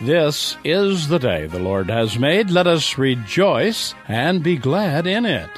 This 0.00 0.56
is 0.62 1.08
the 1.08 1.18
day 1.18 1.48
the 1.48 1.58
Lord 1.58 1.90
has 1.90 2.20
made. 2.20 2.52
Let 2.52 2.68
us 2.68 2.96
rejoice 2.98 3.96
and 4.06 4.44
be 4.44 4.56
glad 4.56 5.08
in 5.08 5.26
it. 5.26 5.50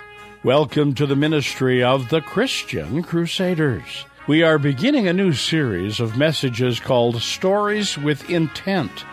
Welcome 0.42 0.94
to 0.94 1.04
the 1.04 1.14
ministry 1.14 1.82
of 1.82 2.08
the 2.08 2.22
Christian 2.22 3.02
Crusaders. 3.02 4.06
We 4.26 4.42
are 4.42 4.58
beginning 4.58 5.06
a 5.06 5.12
new 5.12 5.34
series 5.34 6.00
of 6.00 6.16
messages 6.16 6.80
called 6.80 7.20
Stories 7.20 7.98
with 7.98 8.30
Intent. 8.30 9.04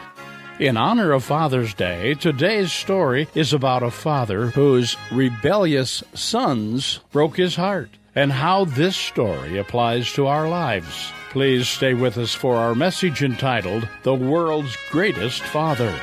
In 0.60 0.78
honor 0.78 1.12
of 1.12 1.26
Father's 1.26 1.74
Day, 1.74 2.14
today's 2.14 2.72
story 2.72 3.28
is 3.36 3.52
about 3.52 3.84
a 3.84 3.92
father 3.92 4.48
whose 4.52 4.96
rebellious 5.12 6.06
sons 6.14 7.02
broke 7.12 7.36
his 7.36 7.58
heart 7.58 7.90
and 8.16 8.32
how 8.32 8.64
this 8.64 8.96
story 8.96 9.58
applies 9.58 10.10
to 10.14 10.26
our 10.26 10.48
lives. 10.48 11.12
Please 11.38 11.70
stay 11.70 11.94
with 11.94 12.18
us 12.18 12.34
for 12.34 12.56
our 12.56 12.74
message 12.74 13.22
entitled 13.22 13.88
The 14.02 14.16
World's 14.16 14.76
Greatest 14.90 15.44
Father. 15.44 15.96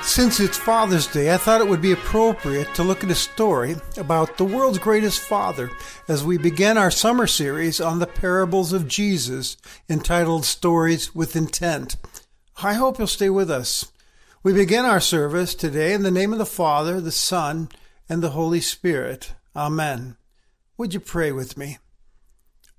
Since 0.00 0.38
it's 0.38 0.56
Father's 0.56 1.08
Day, 1.08 1.34
I 1.34 1.38
thought 1.38 1.60
it 1.60 1.66
would 1.66 1.82
be 1.82 1.90
appropriate 1.90 2.72
to 2.76 2.84
look 2.84 3.02
at 3.02 3.10
a 3.10 3.16
story 3.16 3.74
about 3.96 4.38
the 4.38 4.44
world's 4.44 4.78
greatest 4.78 5.18
father 5.18 5.72
as 6.06 6.22
we 6.22 6.38
begin 6.38 6.78
our 6.78 6.92
summer 6.92 7.26
series 7.26 7.80
on 7.80 7.98
the 7.98 8.06
parables 8.06 8.72
of 8.72 8.86
Jesus 8.86 9.56
entitled 9.90 10.44
Stories 10.44 11.12
with 11.16 11.34
Intent. 11.34 11.96
I 12.62 12.74
hope 12.74 12.98
you'll 12.98 13.08
stay 13.08 13.28
with 13.28 13.50
us. 13.50 13.90
We 14.44 14.52
begin 14.52 14.84
our 14.84 15.00
service 15.00 15.56
today 15.56 15.94
in 15.94 16.04
the 16.04 16.12
name 16.12 16.32
of 16.32 16.38
the 16.38 16.46
Father, 16.46 17.00
the 17.00 17.10
Son, 17.10 17.70
and 18.08 18.22
the 18.22 18.30
Holy 18.30 18.60
Spirit. 18.60 19.32
Amen. 19.56 20.16
Would 20.76 20.92
you 20.92 21.00
pray 21.00 21.30
with 21.30 21.56
me? 21.56 21.78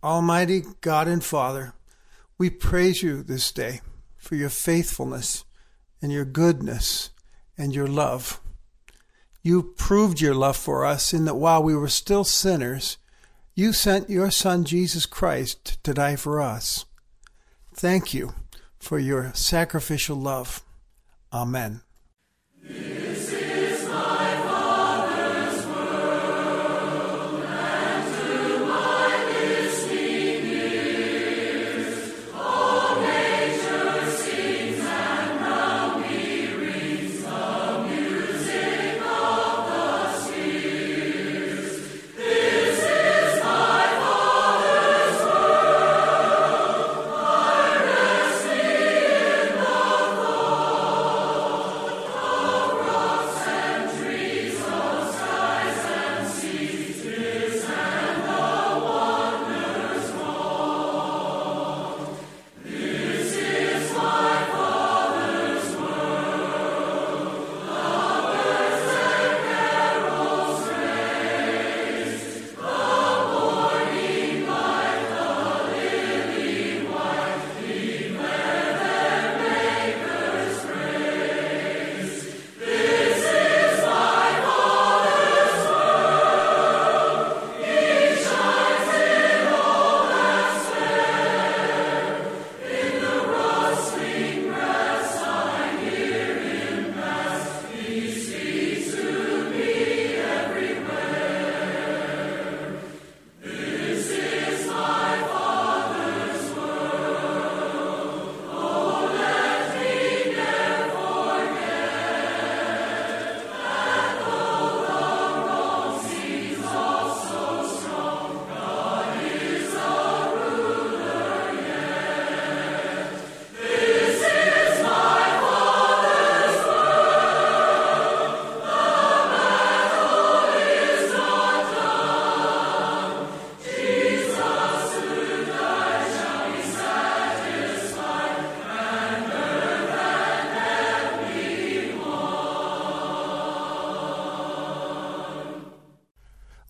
Almighty 0.04 0.64
God 0.82 1.08
and 1.08 1.24
Father, 1.24 1.74
we 2.38 2.50
praise 2.50 3.02
you 3.02 3.24
this 3.24 3.52
day 3.52 3.82
for 4.18 4.36
your 4.36 4.50
faithfulness 4.50 5.46
and 6.02 6.12
your 6.12 6.26
goodness 6.26 7.12
and 7.58 7.74
your 7.74 7.88
love. 7.88 8.42
You 9.42 9.74
proved 9.78 10.20
your 10.20 10.36
love 10.36 10.58
for 10.58 10.86
us 10.86 11.14
in 11.14 11.26
that 11.26 11.36
while 11.36 11.64
we 11.64 11.76
were 11.76 11.88
still 11.88 12.24
sinners, 12.24 12.98
you 13.54 13.72
sent 13.72 14.10
your 14.10 14.30
Son 14.30 14.66
Jesus 14.66 15.06
Christ 15.06 15.82
to 15.84 15.94
die 15.94 16.18
for 16.18 16.42
us. 16.42 16.86
Thank 17.74 18.14
you 18.14 18.34
for 18.78 19.00
your 19.00 19.32
sacrificial 19.34 20.18
love. 20.18 20.62
Amen. 21.32 21.82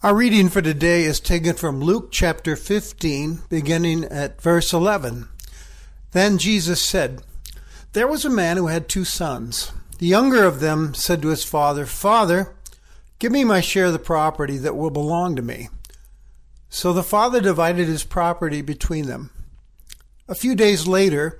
Our 0.05 0.13
reading 0.13 0.49
for 0.49 0.61
today 0.61 1.05
is 1.05 1.19
taken 1.19 1.55
from 1.55 1.81
Luke 1.81 2.09
chapter 2.11 2.55
15, 2.55 3.41
beginning 3.49 4.03
at 4.03 4.39
verse 4.39 4.71
11. 4.71 5.27
Then 6.11 6.38
Jesus 6.38 6.79
said, 6.79 7.23
There 7.93 8.07
was 8.07 8.23
a 8.23 8.29
man 8.29 8.57
who 8.57 8.67
had 8.67 8.88
two 8.88 9.03
sons. 9.03 9.71
The 9.97 10.05
younger 10.05 10.44
of 10.44 10.59
them 10.59 10.94
said 10.94 11.23
to 11.23 11.29
his 11.29 11.44
father, 11.44 11.88
Father, 11.88 12.53
give 13.17 13.31
me 13.31 13.44
my 13.44 13.61
share 13.61 13.85
of 13.85 13.94
the 13.94 13.97
property 13.97 14.57
that 14.59 14.75
will 14.75 14.91
belong 14.91 15.35
to 15.38 15.41
me. 15.41 15.69
So 16.69 16.94
the 16.94 17.01
father 17.01 17.41
divided 17.41 17.88
his 17.88 18.03
property 18.03 18.61
between 18.61 19.07
them. 19.07 19.31
A 20.27 20.35
few 20.35 20.53
days 20.53 20.85
later, 20.85 21.39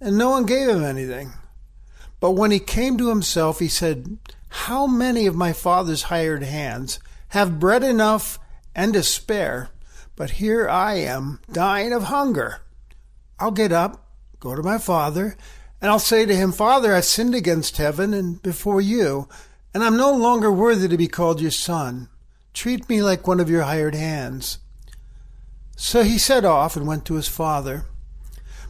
and 0.00 0.16
no 0.16 0.30
one 0.30 0.46
gave 0.46 0.68
him 0.68 0.84
anything. 0.84 1.32
But 2.20 2.32
when 2.32 2.50
he 2.50 2.58
came 2.58 2.96
to 2.98 3.08
himself, 3.08 3.58
he 3.58 3.68
said, 3.68 4.18
How 4.48 4.86
many 4.86 5.26
of 5.26 5.34
my 5.34 5.52
father's 5.52 6.04
hired 6.04 6.42
hands 6.42 6.98
have 7.28 7.60
bread 7.60 7.82
enough 7.82 8.38
and 8.74 8.94
to 8.94 9.02
spare, 9.02 9.70
but 10.14 10.32
here 10.32 10.68
I 10.68 10.94
am 10.94 11.40
dying 11.50 11.92
of 11.92 12.04
hunger? 12.04 12.62
I'll 13.38 13.50
get 13.50 13.72
up, 13.72 14.08
go 14.40 14.54
to 14.54 14.62
my 14.62 14.78
father, 14.78 15.36
and 15.80 15.90
I'll 15.90 15.98
say 15.98 16.24
to 16.24 16.34
him, 16.34 16.52
Father, 16.52 16.94
I've 16.94 17.04
sinned 17.04 17.34
against 17.34 17.76
heaven 17.76 18.14
and 18.14 18.42
before 18.42 18.80
you, 18.80 19.28
and 19.74 19.84
I'm 19.84 19.96
no 19.96 20.12
longer 20.12 20.50
worthy 20.50 20.88
to 20.88 20.96
be 20.96 21.08
called 21.08 21.40
your 21.40 21.50
son. 21.50 22.08
Treat 22.54 22.88
me 22.88 23.02
like 23.02 23.26
one 23.26 23.40
of 23.40 23.50
your 23.50 23.64
hired 23.64 23.94
hands. 23.94 24.58
So 25.76 26.02
he 26.02 26.16
set 26.16 26.46
off 26.46 26.76
and 26.76 26.86
went 26.86 27.04
to 27.04 27.14
his 27.14 27.28
father. 27.28 27.84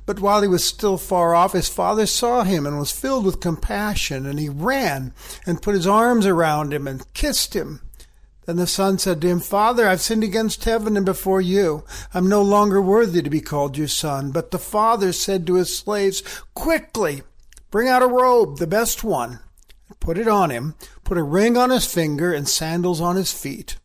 But 0.07 0.21
while 0.21 0.41
he 0.41 0.49
was 0.49 0.65
still 0.65 0.99
far 0.99 1.35
off, 1.35 1.53
his 1.53 1.69
father 1.69 2.07
saw 2.07 2.45
him 2.45 2.65
and 2.65 2.79
was 2.79 2.93
filled 2.93 3.27
with 3.27 3.41
compassion, 3.41 4.25
and 4.25 4.39
he 4.39 4.49
ran 4.49 5.13
and 5.45 5.61
put 5.61 5.75
his 5.75 5.87
arms 5.87 6.27
around 6.27 6.73
him 6.73 6.87
and 6.87 7.13
kissed 7.13 7.55
him. 7.55 7.81
Then 8.47 8.57
the 8.57 8.69
son 8.69 8.99
said 8.99 9.21
to 9.21 9.29
him, 9.29 9.41
Father, 9.41 9.89
I've 9.89 10.01
sinned 10.01 10.23
against 10.23 10.65
heaven 10.65 10.97
and 10.97 11.05
before 11.05 11.41
you. 11.41 11.83
I'm 12.15 12.29
no 12.29 12.41
longer 12.43 12.81
worthy 12.81 13.21
to 13.21 13.29
be 13.29 13.41
called 13.41 13.77
your 13.77 13.89
son. 13.89 14.31
But 14.31 14.53
the 14.53 14.59
father 14.61 15.13
said 15.13 15.45
to 15.49 15.55
his 15.55 15.77
slaves, 15.77 16.23
Quickly, 16.55 17.23
bring 17.73 17.89
out 17.89 18.05
a 18.05 18.07
robe, 18.07 18.59
the 18.59 18.69
best 18.69 19.03
one, 19.03 19.41
and 19.89 19.99
put 19.99 20.17
it 20.17 20.29
on 20.29 20.51
him. 20.51 20.77
Put 21.03 21.19
a 21.19 21.25
ring 21.25 21.57
on 21.57 21.71
his 21.71 21.93
finger 21.93 22.33
and 22.33 22.49
sandals 22.49 23.01
on 23.01 23.17
his 23.17 23.33
feet. 23.33 23.79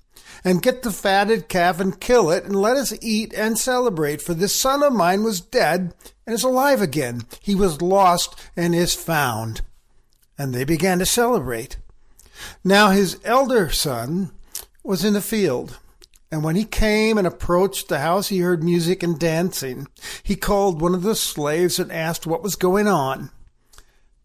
And 0.43 0.61
get 0.61 0.83
the 0.83 0.91
fatted 0.91 1.49
calf 1.49 1.79
and 1.79 1.99
kill 1.99 2.29
it, 2.29 2.43
and 2.43 2.55
let 2.55 2.77
us 2.77 2.93
eat 3.01 3.33
and 3.33 3.57
celebrate. 3.57 4.21
For 4.21 4.35
this 4.35 4.55
son 4.55 4.83
of 4.83 4.93
mine 4.93 5.23
was 5.23 5.41
dead 5.41 5.95
and 6.31 6.37
is 6.37 6.45
alive 6.45 6.81
again. 6.81 7.25
He 7.41 7.55
was 7.55 7.81
lost 7.81 8.39
and 8.55 8.73
is 8.73 8.95
found. 8.95 9.59
And 10.37 10.53
they 10.53 10.63
began 10.63 10.99
to 10.99 11.05
celebrate. 11.05 11.75
Now 12.63 12.91
his 12.91 13.19
elder 13.25 13.69
son, 13.69 14.31
was 14.81 15.03
in 15.03 15.11
the 15.11 15.19
field. 15.19 15.77
And 16.31 16.41
when 16.41 16.55
he 16.55 16.63
came 16.63 17.17
and 17.17 17.27
approached 17.27 17.89
the 17.89 17.99
house, 17.99 18.29
he 18.29 18.39
heard 18.39 18.63
music 18.63 19.03
and 19.03 19.19
dancing. 19.19 19.89
He 20.23 20.37
called 20.37 20.79
one 20.79 20.93
of 20.93 21.03
the 21.03 21.15
slaves 21.15 21.79
and 21.79 21.91
asked 21.91 22.25
what 22.25 22.43
was 22.43 22.55
going 22.55 22.87
on. 22.87 23.29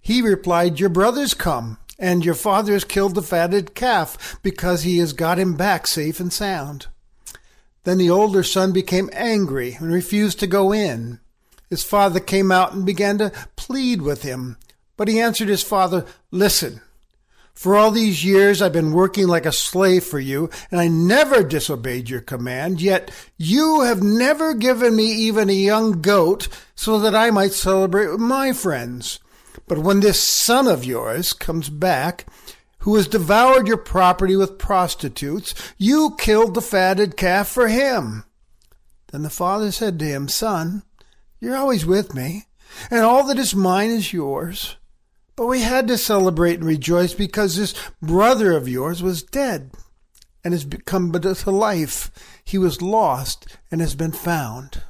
He 0.00 0.23
replied, 0.23 0.79
Your 0.79 0.91
brother's 0.91 1.35
come, 1.35 1.76
and 1.99 2.25
your 2.25 2.35
father 2.35 2.73
has 2.75 2.85
killed 2.85 3.17
the 3.17 3.20
fatted 3.23 3.75
calf 3.75 4.38
because 4.44 4.85
he 4.85 4.99
has 4.99 5.12
got 5.12 5.41
him 5.41 5.56
back 5.56 5.88
safe 5.88 6.20
and 6.20 6.32
sound. 6.32 6.87
Then 7.82 7.99
the 7.99 8.11
older 8.11 8.44
son 8.44 8.70
became 8.70 9.11
angry 9.12 9.75
and 9.81 9.93
refused 9.93 10.38
to 10.38 10.47
go 10.47 10.73
in. 10.73 11.19
His 11.68 11.82
father 11.82 12.20
came 12.20 12.52
out 12.52 12.72
and 12.72 12.86
began 12.86 13.18
to 13.18 13.32
plead 13.56 14.02
with 14.02 14.22
him. 14.22 14.56
But 14.96 15.08
he 15.08 15.20
answered 15.20 15.48
his 15.48 15.62
father, 15.62 16.06
Listen, 16.30 16.80
for 17.52 17.74
all 17.74 17.90
these 17.90 18.24
years 18.24 18.60
I've 18.60 18.72
been 18.72 18.92
working 18.92 19.26
like 19.26 19.46
a 19.46 19.52
slave 19.52 20.04
for 20.04 20.20
you, 20.20 20.50
and 20.70 20.80
I 20.80 20.88
never 20.88 21.42
disobeyed 21.42 22.08
your 22.08 22.20
command, 22.20 22.80
yet 22.80 23.10
you 23.36 23.80
have 23.80 24.02
never 24.02 24.54
given 24.54 24.94
me 24.94 25.04
even 25.06 25.48
a 25.48 25.54
young 25.54 26.02
goat 26.02 26.48
so 26.74 26.98
that 27.00 27.14
I 27.14 27.30
might 27.30 27.52
celebrate 27.52 28.08
with 28.08 28.20
my 28.20 28.52
friends. 28.52 29.20
But 29.66 29.78
when 29.78 30.00
this 30.00 30.20
son 30.20 30.69
of 30.69 30.84
yours 30.84 31.32
comes 31.32 31.69
back, 31.69 32.26
who 32.80 32.94
has 32.94 33.08
devoured 33.08 33.66
your 33.66 33.78
property 33.78 34.36
with 34.36 34.58
prostitutes, 34.58 35.54
you 35.76 36.14
killed 36.19 36.54
the 36.54 36.62
fatted 36.62 37.16
calf 37.16 37.48
for 37.48 37.69
him. 37.69 38.24
Then 39.10 39.22
the 39.22 39.30
father 39.30 39.72
said 39.72 39.98
to 39.98 40.04
him, 40.04 40.28
Son, 40.28 40.82
you're 41.40 41.56
always 41.56 41.84
with 41.84 42.14
me, 42.14 42.44
and 42.90 43.00
all 43.00 43.24
that 43.24 43.38
is 43.38 43.54
mine 43.54 43.90
is 43.90 44.12
yours. 44.12 44.76
But 45.36 45.46
we 45.46 45.60
had 45.60 45.86
to 45.88 45.98
celebrate 45.98 46.54
and 46.54 46.64
rejoice 46.64 47.12
because 47.12 47.56
this 47.56 47.74
brother 48.00 48.52
of 48.52 48.68
yours 48.68 49.02
was 49.02 49.22
dead 49.22 49.72
and 50.42 50.54
has 50.54 50.66
come 50.86 51.12
to 51.12 51.50
life. 51.50 52.10
He 52.44 52.56
was 52.56 52.80
lost 52.80 53.46
and 53.70 53.80
has 53.80 53.94
been 53.94 54.12
found. 54.12 54.82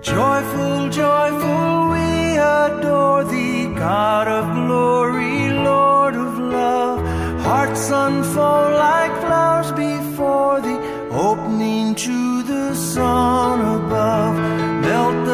Joyful, 0.00 0.88
joyful, 0.88 1.90
we 1.90 2.38
adore 2.38 3.24
thee, 3.24 3.66
God 3.74 4.28
of 4.28 4.66
glory, 4.66 5.50
Lord 5.50 6.14
of 6.14 6.38
love. 6.38 7.00
Hearts 7.42 7.90
unfold 7.90 8.72
like 8.72 9.12
flowers 9.20 9.72
before 9.72 10.60
thee, 10.62 10.78
opening 11.10 11.94
to 11.96 12.42
the 12.44 12.74
sun 12.74 13.60
above. 13.60 14.57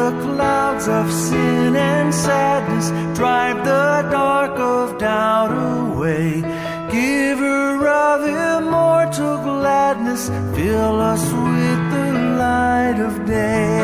The 0.05 0.11
clouds 0.21 0.87
of 0.87 1.11
sin 1.11 1.75
and 1.75 2.13
sadness, 2.13 2.89
drive 3.17 3.57
the 3.65 4.07
dark 4.11 4.51
of 4.59 4.99
doubt 4.99 5.49
away. 5.49 6.41
Giver 6.91 7.87
of 7.87 8.21
immortal 8.21 9.37
gladness, 9.37 10.29
fill 10.55 11.01
us 11.01 11.23
with 11.25 11.81
the 11.95 12.09
light 12.37 12.99
of 13.07 13.25
day. 13.25 13.79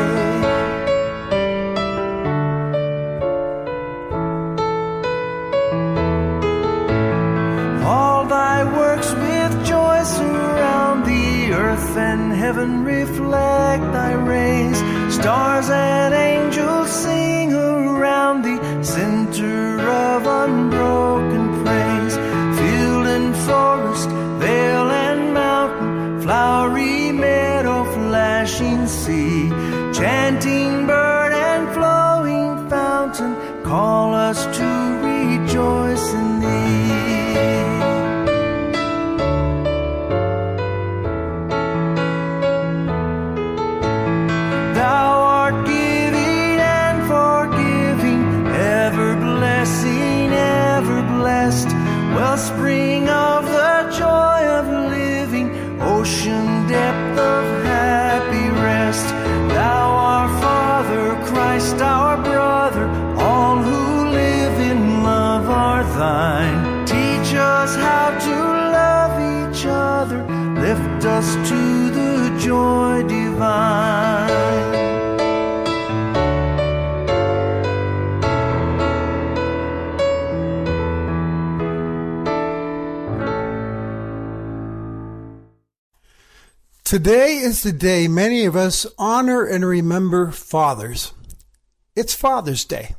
All 7.84 8.26
thy 8.26 8.62
works 8.78 9.12
with 9.12 9.66
joy 9.66 10.04
surround 10.04 11.04
the 11.04 11.52
earth 11.52 11.96
and 11.96 12.32
heaven 12.32 12.84
reflect 12.84 13.82
thy 13.92 14.12
rays. 14.12 14.61
Stars 15.22 15.70
and 15.70 16.12
angels 16.12 16.90
sing 16.90 17.54
around 17.54 18.42
the 18.42 18.58
center 18.82 19.78
of 19.80 20.26
unbroken 20.26 21.62
praise. 21.62 22.16
Field 22.58 23.06
and 23.06 23.36
forest, 23.46 24.08
vale 24.40 24.90
and 24.90 25.32
mountain, 25.32 26.22
flowery 26.22 27.12
meadow, 27.12 27.84
flashing 27.94 28.88
sea, 28.88 29.48
chanting 29.94 30.88
bird 30.88 31.32
and 31.32 31.72
flowing 31.72 32.68
fountain, 32.68 33.62
call 33.62 34.14
us 34.14 34.44
to 34.56 34.71
Today 86.92 87.38
is 87.38 87.62
the 87.62 87.72
day 87.72 88.06
many 88.06 88.44
of 88.44 88.54
us 88.54 88.84
honor 88.98 89.46
and 89.46 89.64
remember 89.64 90.30
fathers. 90.30 91.14
It's 91.96 92.12
Father's 92.12 92.66
Day. 92.66 92.96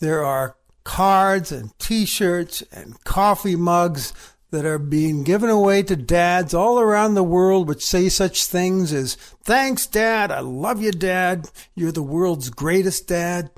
There 0.00 0.24
are 0.24 0.56
cards 0.82 1.52
and 1.52 1.70
t-shirts 1.78 2.62
and 2.72 3.04
coffee 3.04 3.54
mugs 3.54 4.12
that 4.50 4.64
are 4.64 4.80
being 4.80 5.22
given 5.22 5.48
away 5.48 5.84
to 5.84 5.94
dads 5.94 6.52
all 6.52 6.80
around 6.80 7.14
the 7.14 7.22
world 7.22 7.68
which 7.68 7.86
say 7.86 8.08
such 8.08 8.46
things 8.46 8.92
as, 8.92 9.14
thanks 9.44 9.86
dad, 9.86 10.32
I 10.32 10.40
love 10.40 10.82
you 10.82 10.90
dad, 10.90 11.50
you're 11.76 11.92
the 11.92 12.02
world's 12.02 12.50
greatest 12.50 13.06
dad. 13.06 13.52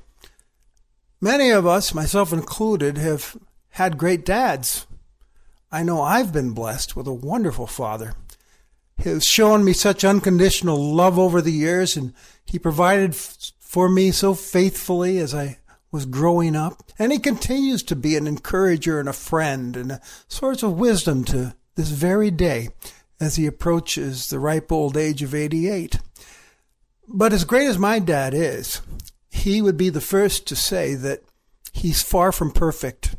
Many 1.19 1.49
of 1.49 1.67
us, 1.67 1.95
myself 1.95 2.31
included, 2.31 2.99
have 2.99 3.39
had 3.71 3.97
great 3.97 4.27
dads. 4.27 4.87
I 5.73 5.83
know 5.83 6.03
I've 6.03 6.31
been 6.31 6.51
blessed 6.51 6.95
with 6.95 7.07
a 7.07 7.15
wonderful 7.15 7.67
father. 7.67 8.13
Has 9.05 9.25
shown 9.25 9.65
me 9.65 9.73
such 9.73 10.05
unconditional 10.05 10.95
love 10.95 11.19
over 11.19 11.41
the 11.41 11.53
years, 11.53 11.97
and 11.97 12.13
he 12.45 12.59
provided 12.59 13.13
f- 13.13 13.53
for 13.59 13.89
me 13.89 14.11
so 14.11 14.35
faithfully 14.35 15.19
as 15.19 15.35
I 15.35 15.59
was 15.91 16.07
growing 16.07 16.55
up. 16.55 16.83
And 16.99 17.11
he 17.11 17.19
continues 17.19 17.83
to 17.85 17.97
be 17.97 18.17
an 18.17 18.27
encourager 18.27 19.01
and 19.01 19.09
a 19.09 19.15
friend 19.15 19.77
and 19.77 19.93
a 19.93 20.01
source 20.29 20.63
of 20.63 20.79
wisdom 20.79 21.25
to 21.25 21.55
this 21.77 21.91
very 21.91 22.31
day 22.31 22.69
as 23.19 23.37
he 23.37 23.47
approaches 23.47 24.29
the 24.29 24.39
ripe 24.39 24.71
old 24.71 24.97
age 24.97 25.23
of 25.23 25.35
88. 25.35 25.99
But 27.09 27.33
as 27.33 27.45
great 27.45 27.67
as 27.67 27.79
my 27.79 27.99
dad 27.99 28.35
is, 28.35 28.83
he 29.31 29.63
would 29.63 29.77
be 29.77 29.91
the 29.91 30.01
first 30.01 30.47
to 30.49 30.57
say 30.57 30.95
that 30.95 31.23
he's 31.73 32.03
far 32.03 32.33
from 32.33 32.53
perfect. 32.53 33.17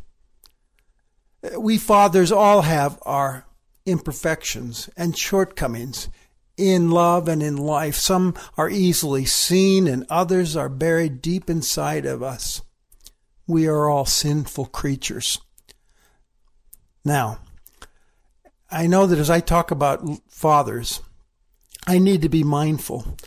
We 1.57 1.77
fathers 1.77 2.31
all 2.31 2.61
have 2.61 2.99
our 3.01 3.45
imperfections 3.85 4.89
and 4.95 5.17
shortcomings 5.17 6.09
in 6.57 6.91
love 6.91 7.27
and 7.27 7.41
in 7.41 7.57
life. 7.57 7.95
Some 7.95 8.35
are 8.57 8.69
easily 8.69 9.25
seen 9.25 9.87
and 9.87 10.05
others 10.09 10.55
are 10.55 10.69
buried 10.69 11.21
deep 11.21 11.49
inside 11.49 12.05
of 12.05 12.21
us. 12.21 12.61
We 13.47 13.67
are 13.67 13.89
all 13.89 14.05
sinful 14.05 14.67
creatures. 14.67 15.39
Now, 17.03 17.39
I 18.69 18.87
know 18.87 19.07
that 19.07 19.19
as 19.19 19.29
I 19.29 19.39
talk 19.39 19.71
about 19.71 20.05
fathers, 20.29 21.01
I 21.87 21.97
need 21.97 22.21
to 22.21 22.29
be 22.29 22.43
mindful 22.43 23.17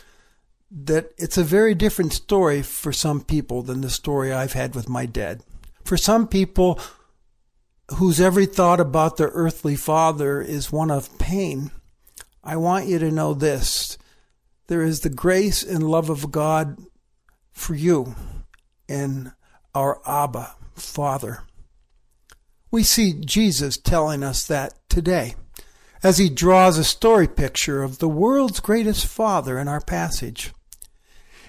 that 0.71 1.11
it's 1.17 1.37
a 1.37 1.43
very 1.43 1.75
different 1.75 2.13
story 2.13 2.61
for 2.61 2.91
some 2.91 3.21
people 3.21 3.61
than 3.61 3.81
the 3.81 3.89
story 3.89 4.33
I've 4.33 4.53
had 4.53 4.75
with 4.75 4.89
my 4.89 5.05
dad. 5.05 5.43
For 5.83 5.97
some 5.97 6.27
people, 6.27 6.79
whose 7.93 8.19
every 8.19 8.45
thought 8.45 8.79
about 8.79 9.17
their 9.17 9.31
earthly 9.33 9.75
father 9.75 10.41
is 10.41 10.71
one 10.71 10.91
of 10.91 11.17
pain, 11.19 11.71
I 12.43 12.57
want 12.57 12.87
you 12.87 12.99
to 12.99 13.11
know 13.11 13.33
this. 13.33 13.97
There 14.67 14.81
is 14.81 15.01
the 15.01 15.09
grace 15.09 15.63
and 15.63 15.89
love 15.89 16.09
of 16.09 16.31
God 16.31 16.77
for 17.51 17.75
you 17.75 18.15
in 18.87 19.31
our 19.73 20.01
Abba, 20.05 20.55
Father. 20.73 21.43
We 22.71 22.83
see 22.83 23.13
Jesus 23.13 23.77
telling 23.77 24.23
us 24.23 24.45
that 24.47 24.73
today 24.89 25.35
as 26.03 26.17
he 26.17 26.29
draws 26.29 26.77
a 26.77 26.83
story 26.83 27.27
picture 27.27 27.81
of 27.81 27.97
the 27.97 28.07
world's 28.07 28.59
greatest 28.59 29.07
father 29.07 29.57
in 29.57 29.67
our 29.67 29.81
passage. 29.81 30.53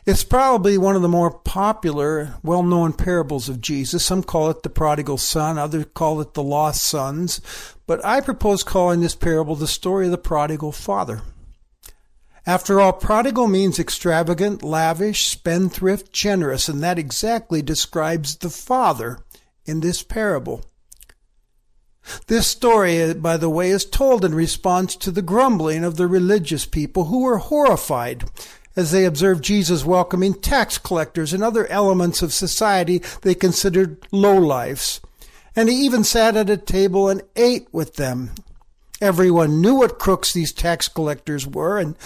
It's 0.06 0.22
probably 0.22 0.78
one 0.78 0.94
of 0.94 1.02
the 1.02 1.08
more 1.08 1.32
popular, 1.32 2.36
well 2.44 2.62
known 2.62 2.92
parables 2.92 3.48
of 3.48 3.60
Jesus. 3.60 4.04
Some 4.04 4.22
call 4.22 4.48
it 4.50 4.62
the 4.62 4.70
prodigal 4.70 5.18
son, 5.18 5.58
others 5.58 5.86
call 5.94 6.20
it 6.20 6.34
the 6.34 6.44
lost 6.44 6.84
sons, 6.84 7.40
but 7.88 8.04
I 8.04 8.20
propose 8.20 8.62
calling 8.62 9.00
this 9.00 9.16
parable 9.16 9.56
the 9.56 9.66
story 9.66 10.04
of 10.04 10.12
the 10.12 10.18
prodigal 10.18 10.70
father. 10.70 11.22
After 12.46 12.80
all, 12.80 12.92
prodigal 12.92 13.48
means 13.48 13.80
extravagant, 13.80 14.62
lavish, 14.62 15.26
spendthrift, 15.26 16.12
generous, 16.12 16.68
and 16.68 16.80
that 16.84 17.00
exactly 17.00 17.60
describes 17.60 18.36
the 18.36 18.50
father 18.50 19.18
in 19.64 19.80
this 19.80 20.04
parable. 20.04 20.64
This 22.28 22.46
story, 22.46 23.12
by 23.14 23.36
the 23.36 23.50
way, 23.50 23.70
is 23.70 23.84
told 23.84 24.24
in 24.24 24.36
response 24.36 24.94
to 24.94 25.10
the 25.10 25.22
grumbling 25.22 25.82
of 25.82 25.96
the 25.96 26.06
religious 26.06 26.64
people 26.64 27.06
who 27.06 27.24
were 27.24 27.38
horrified 27.38 28.22
as 28.76 28.92
they 28.92 29.04
observed 29.04 29.42
Jesus 29.42 29.84
welcoming 29.84 30.34
tax 30.34 30.78
collectors 30.78 31.32
and 31.32 31.42
other 31.42 31.66
elements 31.68 32.22
of 32.22 32.32
society 32.32 32.98
they 33.22 33.34
considered 33.34 34.00
lowlifes. 34.12 35.00
And 35.56 35.68
he 35.68 35.74
even 35.86 36.04
sat 36.04 36.36
at 36.36 36.50
a 36.50 36.58
table 36.58 37.08
and 37.08 37.22
ate 37.34 37.66
with 37.72 37.96
them. 37.96 38.32
Everyone 39.00 39.60
knew 39.60 39.76
what 39.76 39.98
crooks 39.98 40.32
these 40.32 40.52
tax 40.52 40.88
collectors 40.88 41.46
were, 41.46 41.78
and 41.78 41.96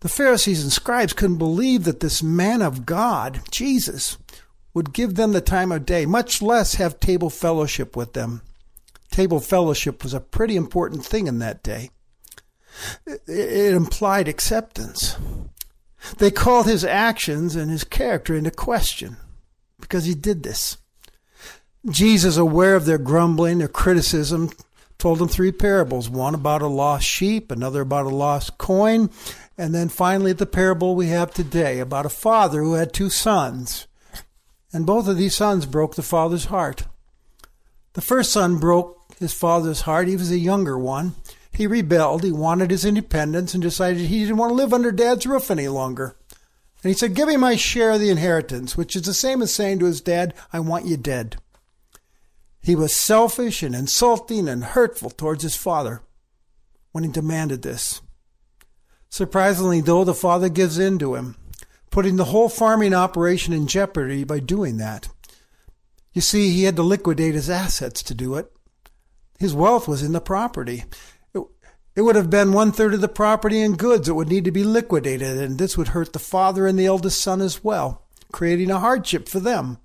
the 0.00 0.08
Pharisees 0.08 0.62
and 0.62 0.72
scribes 0.72 1.12
couldn't 1.12 1.38
believe 1.38 1.84
that 1.84 2.00
this 2.00 2.22
man 2.22 2.62
of 2.62 2.86
God, 2.86 3.40
Jesus, 3.50 4.18
would 4.74 4.92
give 4.92 5.14
them 5.14 5.32
the 5.32 5.40
time 5.40 5.72
of 5.72 5.86
day, 5.86 6.06
much 6.06 6.40
less 6.42 6.74
have 6.74 7.00
table 7.00 7.30
fellowship 7.30 7.96
with 7.96 8.12
them. 8.12 8.42
Table 9.10 9.40
fellowship 9.40 10.04
was 10.04 10.14
a 10.14 10.20
pretty 10.20 10.54
important 10.54 11.04
thing 11.04 11.26
in 11.26 11.40
that 11.40 11.62
day. 11.62 11.90
It 13.26 13.74
implied 13.74 14.28
acceptance. 14.28 15.16
They 16.18 16.30
called 16.30 16.66
his 16.66 16.84
actions 16.84 17.56
and 17.56 17.70
his 17.70 17.84
character 17.84 18.34
into 18.34 18.50
question 18.50 19.16
because 19.80 20.04
he 20.04 20.14
did 20.14 20.42
this. 20.42 20.78
Jesus, 21.88 22.36
aware 22.36 22.76
of 22.76 22.84
their 22.84 22.98
grumbling, 22.98 23.58
their 23.58 23.68
criticism, 23.68 24.50
told 24.98 25.18
them 25.18 25.28
three 25.28 25.52
parables 25.52 26.08
one 26.08 26.34
about 26.34 26.62
a 26.62 26.66
lost 26.66 27.06
sheep, 27.06 27.50
another 27.50 27.82
about 27.82 28.06
a 28.06 28.10
lost 28.10 28.58
coin, 28.58 29.10
and 29.56 29.74
then 29.74 29.88
finally 29.88 30.32
the 30.32 30.46
parable 30.46 30.94
we 30.94 31.08
have 31.08 31.32
today 31.32 31.78
about 31.78 32.06
a 32.06 32.10
father 32.10 32.62
who 32.62 32.74
had 32.74 32.92
two 32.92 33.10
sons. 33.10 33.86
And 34.72 34.84
both 34.84 35.08
of 35.08 35.16
these 35.16 35.34
sons 35.34 35.66
broke 35.66 35.94
the 35.94 36.02
father's 36.02 36.46
heart. 36.46 36.84
The 37.94 38.00
first 38.00 38.32
son 38.32 38.58
broke 38.58 38.96
his 39.18 39.32
father's 39.32 39.82
heart. 39.82 40.08
He 40.08 40.16
was 40.16 40.30
a 40.30 40.38
younger 40.38 40.78
one. 40.78 41.14
He 41.58 41.66
rebelled. 41.66 42.22
He 42.22 42.30
wanted 42.30 42.70
his 42.70 42.84
independence 42.84 43.52
and 43.52 43.60
decided 43.60 44.06
he 44.06 44.20
didn't 44.20 44.36
want 44.36 44.50
to 44.50 44.54
live 44.54 44.72
under 44.72 44.92
dad's 44.92 45.26
roof 45.26 45.50
any 45.50 45.66
longer. 45.66 46.14
And 46.30 46.90
he 46.90 46.94
said, 46.94 47.16
Give 47.16 47.26
me 47.26 47.36
my 47.36 47.56
share 47.56 47.90
of 47.90 48.00
the 48.00 48.10
inheritance, 48.10 48.76
which 48.76 48.94
is 48.94 49.02
the 49.02 49.12
same 49.12 49.42
as 49.42 49.52
saying 49.52 49.80
to 49.80 49.86
his 49.86 50.00
dad, 50.00 50.34
I 50.52 50.60
want 50.60 50.86
you 50.86 50.96
dead. 50.96 51.38
He 52.62 52.76
was 52.76 52.94
selfish 52.94 53.64
and 53.64 53.74
insulting 53.74 54.46
and 54.46 54.62
hurtful 54.62 55.10
towards 55.10 55.42
his 55.42 55.56
father 55.56 56.02
when 56.92 57.02
he 57.02 57.10
demanded 57.10 57.62
this. 57.62 58.02
Surprisingly, 59.10 59.80
though, 59.80 60.04
the 60.04 60.14
father 60.14 60.48
gives 60.48 60.78
in 60.78 60.96
to 61.00 61.16
him, 61.16 61.34
putting 61.90 62.14
the 62.14 62.26
whole 62.26 62.48
farming 62.48 62.94
operation 62.94 63.52
in 63.52 63.66
jeopardy 63.66 64.22
by 64.22 64.38
doing 64.38 64.76
that. 64.76 65.08
You 66.12 66.20
see, 66.20 66.50
he 66.50 66.62
had 66.62 66.76
to 66.76 66.84
liquidate 66.84 67.34
his 67.34 67.50
assets 67.50 68.00
to 68.04 68.14
do 68.14 68.36
it. 68.36 68.52
His 69.40 69.54
wealth 69.54 69.88
was 69.88 70.04
in 70.04 70.12
the 70.12 70.20
property. 70.20 70.84
It 71.98 72.04
would 72.04 72.14
have 72.14 72.30
been 72.30 72.52
one 72.52 72.70
third 72.70 72.94
of 72.94 73.00
the 73.00 73.08
property 73.08 73.60
and 73.60 73.76
goods 73.76 74.06
that 74.06 74.14
would 74.14 74.28
need 74.28 74.44
to 74.44 74.52
be 74.52 74.62
liquidated, 74.62 75.36
and 75.36 75.58
this 75.58 75.76
would 75.76 75.88
hurt 75.88 76.12
the 76.12 76.20
father 76.20 76.64
and 76.64 76.78
the 76.78 76.86
eldest 76.86 77.20
son 77.20 77.40
as 77.40 77.64
well, 77.64 78.06
creating 78.30 78.70
a 78.70 78.78
hardship 78.78 79.28
for 79.28 79.40
them. 79.40 79.78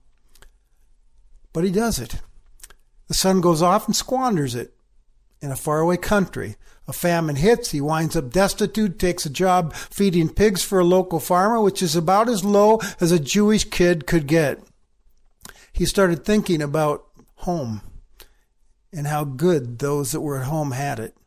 But 1.53 1.63
he 1.63 1.71
does 1.71 1.97
it. 1.97 2.21
The 3.07 3.15
son 3.15 3.41
goes 3.41 3.63
off 3.63 3.87
and 3.87 3.95
squanders 3.95 4.53
it 4.53 4.75
in 5.41 5.49
a 5.49 5.55
faraway 5.55 5.97
country. 5.97 6.55
A 6.87 6.93
famine 6.93 7.37
hits, 7.37 7.71
he 7.71 7.81
winds 7.81 8.15
up 8.15 8.29
destitute, 8.29 8.99
takes 8.99 9.25
a 9.25 9.29
job 9.31 9.73
feeding 9.73 10.29
pigs 10.29 10.63
for 10.63 10.79
a 10.79 10.85
local 10.85 11.19
farmer, 11.19 11.59
which 11.61 11.81
is 11.81 11.95
about 11.95 12.29
as 12.29 12.45
low 12.45 12.79
as 13.01 13.11
a 13.11 13.17
Jewish 13.17 13.63
kid 13.63 14.05
could 14.05 14.27
get. 14.27 14.63
He 15.71 15.87
started 15.87 16.23
thinking 16.23 16.61
about 16.61 17.07
home 17.37 17.81
and 18.91 19.07
how 19.07 19.23
good 19.23 19.79
those 19.79 20.11
that 20.11 20.21
were 20.21 20.37
at 20.37 20.45
home 20.45 20.73
had 20.73 20.99
it 20.99 21.17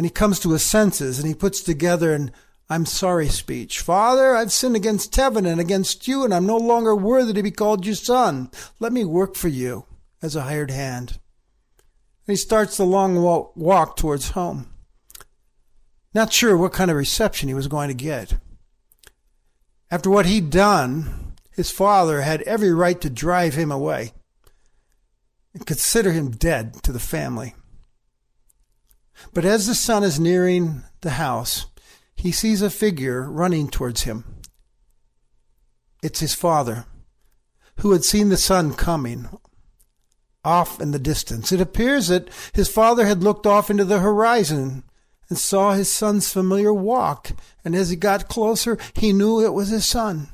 and 0.00 0.06
he 0.06 0.10
comes 0.10 0.40
to 0.40 0.52
his 0.52 0.64
senses 0.64 1.18
and 1.18 1.28
he 1.28 1.34
puts 1.34 1.60
together 1.60 2.14
an 2.14 2.32
I'm 2.70 2.86
sorry 2.86 3.28
speech. 3.28 3.80
Father, 3.80 4.34
I've 4.34 4.50
sinned 4.50 4.74
against 4.74 5.14
heaven 5.14 5.44
and 5.44 5.60
against 5.60 6.08
you, 6.08 6.24
and 6.24 6.32
I'm 6.32 6.46
no 6.46 6.56
longer 6.56 6.96
worthy 6.96 7.34
to 7.34 7.42
be 7.42 7.50
called 7.50 7.84
your 7.84 7.96
son. 7.96 8.50
Let 8.78 8.94
me 8.94 9.04
work 9.04 9.34
for 9.34 9.48
you 9.48 9.84
as 10.22 10.34
a 10.34 10.44
hired 10.44 10.70
hand. 10.70 11.18
And 12.26 12.32
he 12.32 12.36
starts 12.36 12.78
the 12.78 12.86
long 12.86 13.20
walk 13.54 13.96
towards 13.98 14.30
home. 14.30 14.72
Not 16.14 16.32
sure 16.32 16.56
what 16.56 16.72
kind 16.72 16.90
of 16.90 16.96
reception 16.96 17.50
he 17.50 17.54
was 17.54 17.68
going 17.68 17.88
to 17.88 17.94
get. 17.94 18.38
After 19.90 20.08
what 20.08 20.24
he'd 20.24 20.48
done, 20.48 21.34
his 21.50 21.70
father 21.70 22.22
had 22.22 22.40
every 22.44 22.72
right 22.72 22.98
to 23.02 23.10
drive 23.10 23.52
him 23.52 23.70
away 23.70 24.14
and 25.52 25.66
consider 25.66 26.12
him 26.12 26.30
dead 26.30 26.82
to 26.84 26.90
the 26.90 26.98
family. 26.98 27.54
But 29.32 29.44
as 29.44 29.66
the 29.66 29.74
son 29.74 30.04
is 30.04 30.18
nearing 30.18 30.82
the 31.00 31.10
house, 31.10 31.66
he 32.16 32.32
sees 32.32 32.62
a 32.62 32.70
figure 32.70 33.30
running 33.30 33.68
towards 33.68 34.02
him. 34.02 34.24
It's 36.02 36.20
his 36.20 36.34
father, 36.34 36.86
who 37.76 37.92
had 37.92 38.04
seen 38.04 38.28
the 38.28 38.36
son 38.36 38.74
coming 38.74 39.28
off 40.44 40.80
in 40.80 40.90
the 40.90 40.98
distance. 40.98 41.52
It 41.52 41.60
appears 41.60 42.08
that 42.08 42.28
his 42.52 42.68
father 42.68 43.06
had 43.06 43.22
looked 43.22 43.46
off 43.46 43.70
into 43.70 43.84
the 43.84 44.00
horizon 44.00 44.84
and 45.28 45.38
saw 45.38 45.72
his 45.72 45.90
son's 45.90 46.32
familiar 46.32 46.72
walk, 46.72 47.32
and 47.64 47.74
as 47.74 47.90
he 47.90 47.96
got 47.96 48.28
closer, 48.28 48.78
he 48.94 49.12
knew 49.12 49.40
it 49.40 49.52
was 49.52 49.68
his 49.68 49.86
son. 49.86 50.28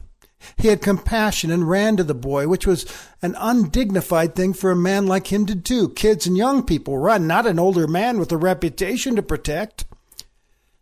He 0.56 0.68
had 0.68 0.82
compassion 0.82 1.50
and 1.50 1.68
ran 1.68 1.96
to 1.96 2.04
the 2.04 2.14
boy, 2.14 2.48
which 2.48 2.66
was 2.66 2.86
an 3.22 3.34
undignified 3.38 4.34
thing 4.34 4.52
for 4.52 4.70
a 4.70 4.76
man 4.76 5.06
like 5.06 5.32
him 5.32 5.46
to 5.46 5.54
do. 5.54 5.88
Kids 5.88 6.26
and 6.26 6.36
young 6.36 6.62
people 6.62 6.98
run, 6.98 7.26
not 7.26 7.46
an 7.46 7.58
older 7.58 7.86
man 7.86 8.18
with 8.18 8.32
a 8.32 8.36
reputation 8.36 9.16
to 9.16 9.22
protect. 9.22 9.84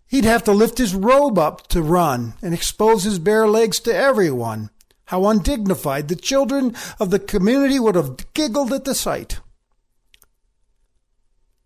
He'd 0.06 0.25
have 0.25 0.44
to 0.44 0.52
lift 0.52 0.78
his 0.78 0.94
robe 0.94 1.38
up 1.38 1.66
to 1.68 1.82
run 1.82 2.34
and 2.42 2.52
expose 2.52 3.04
his 3.04 3.18
bare 3.18 3.49
legs 3.49 3.80
to 3.80 3.94
everyone. 3.94 4.70
How 5.06 5.26
undignified. 5.26 6.08
The 6.08 6.16
children 6.16 6.75
of 6.99 7.11
the 7.11 7.18
community 7.18 7.78
would 7.78 7.94
have 7.94 8.32
giggled 8.34 8.73
at 8.73 8.84
the 8.84 8.94
sight. 8.94 9.40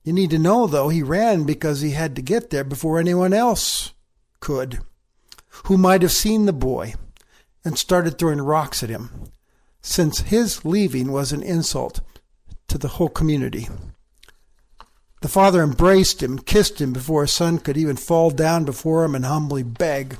You 0.02 0.12
need 0.12 0.30
to 0.30 0.38
know, 0.38 0.66
though, 0.66 0.88
he 0.88 1.02
ran 1.02 1.44
because 1.44 1.80
he 1.80 1.90
had 1.90 2.16
to 2.16 2.22
get 2.22 2.50
there 2.50 2.64
before 2.64 2.98
anyone 2.98 3.32
else 3.32 3.92
could, 4.40 4.80
who 5.64 5.76
might 5.76 6.02
have 6.02 6.12
seen 6.12 6.46
the 6.46 6.52
boy 6.52 6.94
and 7.64 7.78
started 7.78 8.18
throwing 8.18 8.40
rocks 8.40 8.82
at 8.82 8.90
him, 8.90 9.30
since 9.80 10.20
his 10.20 10.64
leaving 10.64 11.12
was 11.12 11.32
an 11.32 11.42
insult 11.42 12.00
to 12.68 12.78
the 12.78 12.88
whole 12.88 13.08
community. 13.08 13.68
The 15.20 15.28
father 15.28 15.62
embraced 15.62 16.22
him, 16.22 16.38
kissed 16.38 16.80
him 16.80 16.92
before 16.92 17.22
his 17.22 17.32
son 17.32 17.58
could 17.58 17.76
even 17.76 17.96
fall 17.96 18.30
down 18.30 18.64
before 18.64 19.04
him 19.04 19.14
and 19.14 19.24
humbly 19.24 19.64
beg. 19.64 20.16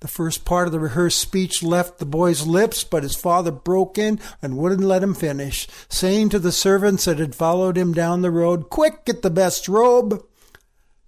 The 0.00 0.08
first 0.08 0.44
part 0.44 0.66
of 0.66 0.72
the 0.72 0.80
rehearsed 0.80 1.18
speech 1.18 1.62
left 1.62 1.98
the 1.98 2.06
boy's 2.06 2.46
lips, 2.46 2.84
but 2.84 3.02
his 3.02 3.14
father 3.14 3.50
broke 3.50 3.98
in 3.98 4.18
and 4.40 4.56
wouldn't 4.56 4.80
let 4.80 5.02
him 5.02 5.14
finish, 5.14 5.68
saying 5.88 6.30
to 6.30 6.38
the 6.38 6.52
servants 6.52 7.04
that 7.04 7.18
had 7.18 7.34
followed 7.34 7.76
him 7.76 7.92
down 7.92 8.22
the 8.22 8.30
road, 8.30 8.70
Quick, 8.70 9.04
get 9.04 9.22
the 9.22 9.30
best 9.30 9.68
robe! 9.68 10.24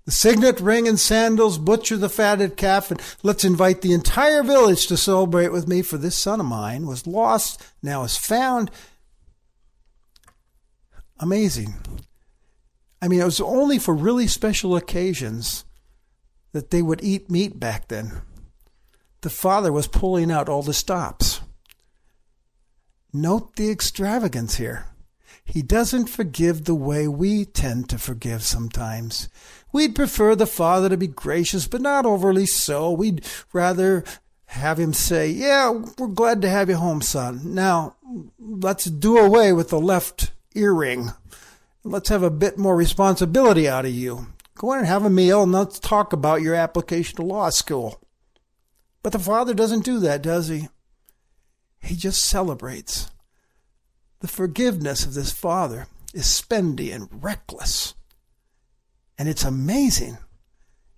The 0.04 0.10
signet 0.10 0.58
ring 0.60 0.88
and 0.88 0.98
sandals, 0.98 1.58
butcher 1.58 1.96
the 1.96 2.08
fatted 2.08 2.56
calf, 2.56 2.90
and 2.90 3.00
let's 3.22 3.44
invite 3.44 3.82
the 3.82 3.92
entire 3.92 4.42
village 4.42 4.88
to 4.88 4.96
celebrate 4.96 5.52
with 5.52 5.68
me, 5.68 5.82
for 5.82 5.96
this 5.96 6.16
son 6.16 6.40
of 6.40 6.46
mine 6.46 6.86
was 6.86 7.06
lost, 7.06 7.62
now 7.82 8.02
is 8.02 8.16
found. 8.16 8.70
Amazing. 11.20 11.74
I 13.00 13.06
mean, 13.06 13.20
it 13.20 13.24
was 13.24 13.40
only 13.40 13.78
for 13.78 13.94
really 13.94 14.26
special 14.26 14.74
occasions 14.74 15.64
that 16.52 16.70
they 16.70 16.82
would 16.82 17.02
eat 17.02 17.30
meat 17.30 17.60
back 17.60 17.88
then. 17.88 18.22
The 19.20 19.30
father 19.30 19.72
was 19.72 19.86
pulling 19.86 20.32
out 20.32 20.48
all 20.48 20.62
the 20.62 20.74
stops. 20.74 21.40
Note 23.12 23.54
the 23.54 23.70
extravagance 23.70 24.56
here. 24.56 24.86
He 25.44 25.62
doesn't 25.62 26.06
forgive 26.06 26.64
the 26.64 26.74
way 26.74 27.08
we 27.08 27.44
tend 27.44 27.88
to 27.90 27.98
forgive 27.98 28.42
sometimes. 28.42 29.28
We'd 29.72 29.94
prefer 29.94 30.34
the 30.34 30.46
Father 30.46 30.88
to 30.88 30.96
be 30.96 31.06
gracious, 31.06 31.66
but 31.66 31.80
not 31.80 32.06
overly 32.06 32.46
so. 32.46 32.90
We'd 32.92 33.24
rather 33.52 34.04
have 34.46 34.78
him 34.78 34.92
say, 34.92 35.30
Yeah, 35.30 35.70
we're 35.98 36.08
glad 36.08 36.42
to 36.42 36.48
have 36.48 36.68
you 36.68 36.76
home, 36.76 37.02
son. 37.02 37.54
Now, 37.54 37.96
let's 38.38 38.84
do 38.84 39.18
away 39.18 39.52
with 39.52 39.70
the 39.70 39.80
left 39.80 40.32
earring. 40.54 41.10
Let's 41.84 42.10
have 42.10 42.22
a 42.22 42.30
bit 42.30 42.58
more 42.58 42.76
responsibility 42.76 43.68
out 43.68 43.86
of 43.86 43.92
you. 43.92 44.28
Go 44.54 44.72
in 44.72 44.80
and 44.80 44.86
have 44.86 45.04
a 45.04 45.10
meal 45.10 45.42
and 45.42 45.52
let's 45.52 45.78
talk 45.78 46.12
about 46.12 46.42
your 46.42 46.54
application 46.54 47.16
to 47.16 47.22
law 47.22 47.50
school. 47.50 48.00
But 49.02 49.12
the 49.12 49.18
Father 49.18 49.54
doesn't 49.54 49.84
do 49.84 49.98
that, 50.00 50.22
does 50.22 50.48
he? 50.48 50.68
He 51.80 51.96
just 51.96 52.24
celebrates. 52.24 53.10
The 54.22 54.28
forgiveness 54.28 55.04
of 55.04 55.14
this 55.14 55.32
Father 55.32 55.88
is 56.14 56.26
spendy 56.26 56.94
and 56.94 57.08
reckless. 57.24 57.94
And 59.18 59.28
it's 59.28 59.42
amazing. 59.42 60.16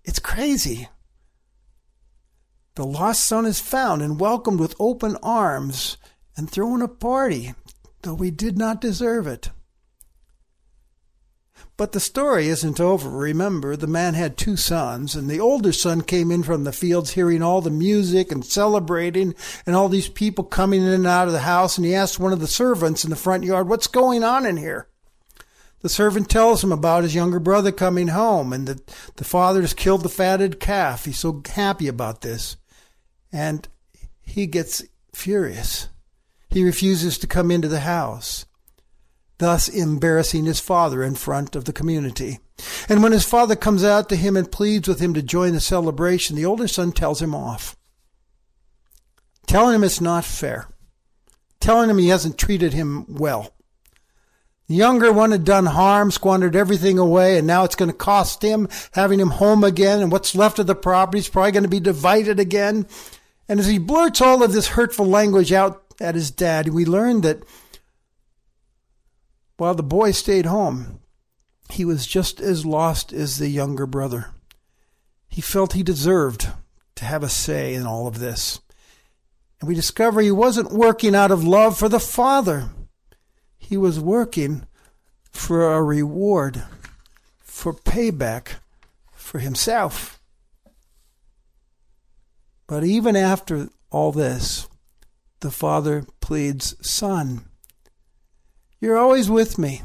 It's 0.04 0.18
crazy. 0.18 0.90
The 2.74 2.84
lost 2.84 3.24
son 3.24 3.46
is 3.46 3.60
found 3.60 4.02
and 4.02 4.20
welcomed 4.20 4.60
with 4.60 4.76
open 4.78 5.16
arms 5.22 5.96
and 6.36 6.50
thrown 6.50 6.82
a 6.82 6.88
party, 6.88 7.54
though 8.02 8.12
we 8.12 8.30
did 8.30 8.58
not 8.58 8.82
deserve 8.82 9.26
it. 9.26 9.48
But 11.76 11.90
the 11.90 12.00
story 12.00 12.46
isn't 12.48 12.78
over. 12.78 13.10
Remember, 13.10 13.74
the 13.74 13.88
man 13.88 14.14
had 14.14 14.36
two 14.36 14.56
sons, 14.56 15.16
and 15.16 15.28
the 15.28 15.40
older 15.40 15.72
son 15.72 16.02
came 16.02 16.30
in 16.30 16.44
from 16.44 16.62
the 16.62 16.72
fields 16.72 17.12
hearing 17.12 17.42
all 17.42 17.60
the 17.60 17.70
music 17.70 18.30
and 18.30 18.44
celebrating, 18.44 19.34
and 19.66 19.74
all 19.74 19.88
these 19.88 20.08
people 20.08 20.44
coming 20.44 20.82
in 20.82 20.88
and 20.88 21.06
out 21.06 21.26
of 21.26 21.32
the 21.32 21.40
house, 21.40 21.76
and 21.76 21.84
he 21.84 21.94
asked 21.94 22.20
one 22.20 22.32
of 22.32 22.38
the 22.38 22.46
servants 22.46 23.02
in 23.02 23.10
the 23.10 23.16
front 23.16 23.42
yard, 23.42 23.68
What's 23.68 23.88
going 23.88 24.22
on 24.22 24.46
in 24.46 24.56
here? 24.56 24.86
The 25.80 25.88
servant 25.88 26.30
tells 26.30 26.62
him 26.62 26.70
about 26.70 27.02
his 27.02 27.14
younger 27.14 27.40
brother 27.40 27.72
coming 27.72 28.08
home, 28.08 28.52
and 28.52 28.68
that 28.68 28.86
the 29.16 29.24
father 29.24 29.60
has 29.60 29.74
killed 29.74 30.04
the 30.04 30.08
fatted 30.08 30.60
calf. 30.60 31.06
He's 31.06 31.18
so 31.18 31.42
happy 31.44 31.88
about 31.88 32.20
this. 32.20 32.56
And 33.32 33.66
he 34.22 34.46
gets 34.46 34.84
furious. 35.12 35.88
He 36.48 36.62
refuses 36.62 37.18
to 37.18 37.26
come 37.26 37.50
into 37.50 37.66
the 37.66 37.80
house 37.80 38.46
thus 39.38 39.68
embarrassing 39.68 40.44
his 40.44 40.60
father 40.60 41.02
in 41.02 41.14
front 41.14 41.56
of 41.56 41.64
the 41.64 41.72
community. 41.72 42.38
And 42.88 43.02
when 43.02 43.12
his 43.12 43.24
father 43.24 43.56
comes 43.56 43.82
out 43.82 44.08
to 44.08 44.16
him 44.16 44.36
and 44.36 44.50
pleads 44.50 44.86
with 44.86 45.00
him 45.00 45.14
to 45.14 45.22
join 45.22 45.54
the 45.54 45.60
celebration, 45.60 46.36
the 46.36 46.44
older 46.44 46.68
son 46.68 46.92
tells 46.92 47.20
him 47.20 47.34
off, 47.34 47.76
telling 49.46 49.74
him 49.74 49.84
it's 49.84 50.00
not 50.00 50.24
fair, 50.24 50.68
telling 51.60 51.90
him 51.90 51.98
he 51.98 52.08
hasn't 52.08 52.38
treated 52.38 52.72
him 52.72 53.06
well. 53.08 53.50
The 54.68 54.76
younger 54.76 55.12
one 55.12 55.32
had 55.32 55.44
done 55.44 55.66
harm, 55.66 56.10
squandered 56.10 56.56
everything 56.56 56.98
away, 56.98 57.36
and 57.36 57.46
now 57.46 57.64
it's 57.64 57.74
going 57.74 57.90
to 57.90 57.96
cost 57.96 58.42
him 58.42 58.68
having 58.92 59.20
him 59.20 59.30
home 59.30 59.62
again, 59.62 60.00
and 60.00 60.10
what's 60.10 60.34
left 60.34 60.58
of 60.58 60.66
the 60.66 60.74
property 60.74 61.18
is 61.18 61.28
probably 61.28 61.52
going 61.52 61.64
to 61.64 61.68
be 61.68 61.80
divided 61.80 62.40
again. 62.40 62.86
And 63.46 63.60
as 63.60 63.66
he 63.66 63.78
blurts 63.78 64.22
all 64.22 64.42
of 64.42 64.52
this 64.52 64.68
hurtful 64.68 65.06
language 65.06 65.52
out 65.52 65.82
at 66.00 66.14
his 66.14 66.30
dad, 66.30 66.68
we 66.68 66.86
learn 66.86 67.20
that 67.22 67.42
while 69.56 69.74
the 69.74 69.82
boy 69.82 70.10
stayed 70.10 70.46
home, 70.46 71.00
he 71.70 71.84
was 71.84 72.06
just 72.06 72.40
as 72.40 72.66
lost 72.66 73.12
as 73.12 73.38
the 73.38 73.48
younger 73.48 73.86
brother. 73.86 74.30
He 75.28 75.40
felt 75.40 75.72
he 75.72 75.82
deserved 75.82 76.48
to 76.96 77.04
have 77.04 77.22
a 77.22 77.28
say 77.28 77.74
in 77.74 77.86
all 77.86 78.06
of 78.06 78.18
this. 78.18 78.60
And 79.60 79.68
we 79.68 79.74
discover 79.74 80.20
he 80.20 80.30
wasn't 80.30 80.72
working 80.72 81.14
out 81.14 81.30
of 81.30 81.44
love 81.44 81.78
for 81.78 81.88
the 81.88 82.00
Father. 82.00 82.70
He 83.58 83.76
was 83.76 83.98
working 83.98 84.66
for 85.30 85.72
a 85.72 85.82
reward, 85.82 86.62
for 87.40 87.72
payback 87.72 88.56
for 89.12 89.38
himself. 89.38 90.20
But 92.66 92.84
even 92.84 93.16
after 93.16 93.68
all 93.90 94.12
this, 94.12 94.68
the 95.40 95.50
Father 95.50 96.06
pleads, 96.20 96.76
Son, 96.86 97.44
you're 98.84 98.98
always 98.98 99.30
with 99.30 99.56
me, 99.56 99.80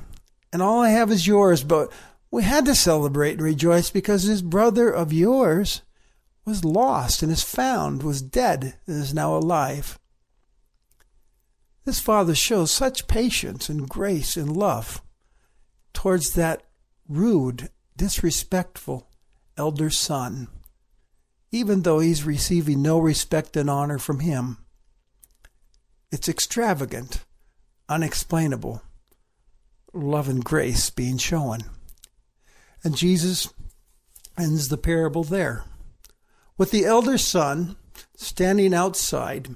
and 0.51 0.61
all 0.61 0.81
I 0.81 0.89
have 0.89 1.09
is 1.09 1.25
yours. 1.25 1.63
But 1.63 1.89
we 2.29 2.43
had 2.43 2.65
to 2.65 2.75
celebrate 2.75 3.33
and 3.33 3.41
rejoice 3.41 3.89
because 3.89 4.27
this 4.27 4.41
brother 4.41 4.89
of 4.89 5.13
yours 5.13 5.83
was 6.43 6.65
lost 6.65 7.23
and 7.23 7.31
is 7.31 7.41
found, 7.41 8.03
was 8.03 8.21
dead, 8.21 8.75
and 8.85 9.01
is 9.01 9.13
now 9.13 9.37
alive. 9.37 9.97
This 11.85 12.01
father 12.01 12.35
shows 12.35 12.71
such 12.71 13.07
patience 13.07 13.69
and 13.69 13.87
grace 13.87 14.35
and 14.35 14.57
love 14.57 15.01
towards 15.93 16.33
that 16.33 16.63
rude, 17.07 17.69
disrespectful 17.95 19.09
elder 19.55 19.89
son, 19.89 20.49
even 21.51 21.83
though 21.83 21.99
he's 21.99 22.25
receiving 22.25 22.81
no 22.81 22.99
respect 22.99 23.55
and 23.55 23.69
honor 23.69 23.97
from 23.97 24.19
him. 24.19 24.57
It's 26.11 26.27
extravagant, 26.27 27.23
unexplainable 27.87 28.83
love 29.93 30.29
and 30.29 30.43
grace 30.43 30.89
being 30.89 31.17
shown. 31.17 31.59
And 32.83 32.95
Jesus 32.95 33.53
ends 34.37 34.69
the 34.69 34.77
parable 34.77 35.23
there 35.23 35.65
with 36.57 36.71
the 36.71 36.85
elder 36.85 37.17
son 37.17 37.77
standing 38.15 38.73
outside 38.73 39.47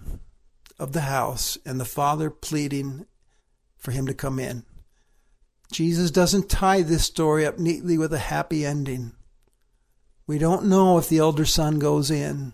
of 0.80 0.93
the 0.93 1.02
house 1.02 1.58
and 1.65 1.80
the 1.80 1.86
father 1.86 2.30
pleading 2.30 3.06
for 3.78 3.91
him 3.91 4.08
to 4.08 4.13
come 4.13 4.39
in. 4.39 4.63
Jesus 5.72 6.12
doesn't 6.12 6.50
tie 6.50 6.82
this 6.82 7.04
story 7.04 7.46
up 7.46 7.60
neatly 7.60 7.98
with 7.98 8.13
a 8.13 8.19
happy 8.19 8.65
ending. 8.65 9.13
We 10.26 10.38
don't 10.38 10.65
know 10.65 10.98
if 10.98 11.10
the 11.10 11.17
elder 11.17 11.46
son 11.46 11.80
goes 11.80 12.10
in. 12.10 12.54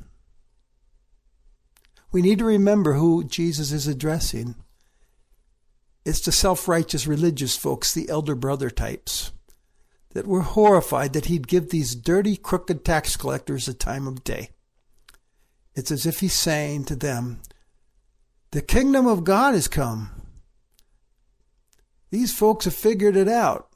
We 2.11 2.23
need 2.23 2.39
to 2.39 2.45
remember 2.45 2.93
who 2.93 3.23
Jesus 3.23 3.71
is 3.71 3.87
addressing. 3.87 4.55
It's 6.05 6.21
the 6.21 6.31
self 6.31 6.67
righteous 6.67 7.05
religious 7.07 7.55
folks, 7.55 7.93
the 7.93 8.09
elder 8.09 8.35
brother 8.35 8.69
types, 8.69 9.31
that 10.13 10.27
were 10.27 10.41
horrified 10.41 11.13
that 11.13 11.25
he'd 11.25 11.47
give 11.47 11.69
these 11.69 11.95
dirty, 11.95 12.35
crooked 12.35 12.83
tax 12.83 13.15
collectors 13.15 13.67
a 13.67 13.73
time 13.73 14.07
of 14.07 14.23
day. 14.23 14.49
It's 15.75 15.91
as 15.91 16.05
if 16.05 16.19
he's 16.19 16.33
saying 16.33 16.85
to 16.85 16.95
them, 16.95 17.41
The 18.51 18.61
kingdom 18.61 19.07
of 19.07 19.23
God 19.23 19.53
has 19.53 19.67
come. 19.67 20.11
These 22.11 22.33
folks 22.33 22.65
have 22.65 22.73
figured 22.73 23.15
it 23.15 23.27
out. 23.27 23.69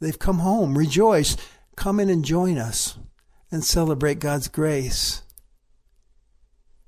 They've 0.00 0.18
come 0.18 0.40
home. 0.40 0.76
Rejoice. 0.76 1.36
Come 1.76 1.98
in 1.98 2.10
and 2.10 2.24
join 2.24 2.58
us 2.58 2.98
and 3.50 3.64
celebrate 3.64 4.18
God's 4.18 4.48
grace. 4.48 5.22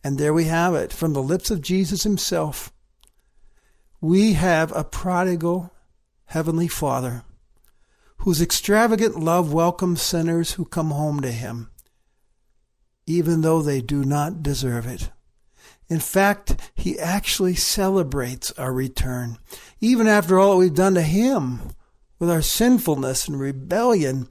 And 0.04 0.18
there 0.18 0.34
we 0.34 0.44
have 0.44 0.74
it 0.74 0.92
from 0.92 1.12
the 1.12 1.22
lips 1.22 1.50
of 1.50 1.62
Jesus 1.62 2.02
himself. 2.02 2.71
We 4.04 4.32
have 4.32 4.72
a 4.72 4.82
prodigal 4.82 5.72
Heavenly 6.24 6.66
Father 6.66 7.22
whose 8.16 8.42
extravagant 8.42 9.20
love 9.20 9.52
welcomes 9.52 10.02
sinners 10.02 10.54
who 10.54 10.64
come 10.64 10.90
home 10.90 11.20
to 11.20 11.30
Him, 11.30 11.70
even 13.06 13.42
though 13.42 13.62
they 13.62 13.80
do 13.80 14.04
not 14.04 14.42
deserve 14.42 14.88
it. 14.88 15.10
In 15.88 16.00
fact, 16.00 16.72
He 16.74 16.98
actually 16.98 17.54
celebrates 17.54 18.50
our 18.58 18.72
return, 18.72 19.38
even 19.80 20.08
after 20.08 20.36
all 20.36 20.54
that 20.54 20.56
we've 20.56 20.74
done 20.74 20.94
to 20.94 21.02
Him 21.02 21.60
with 22.18 22.28
our 22.28 22.42
sinfulness 22.42 23.28
and 23.28 23.38
rebellion, 23.38 24.26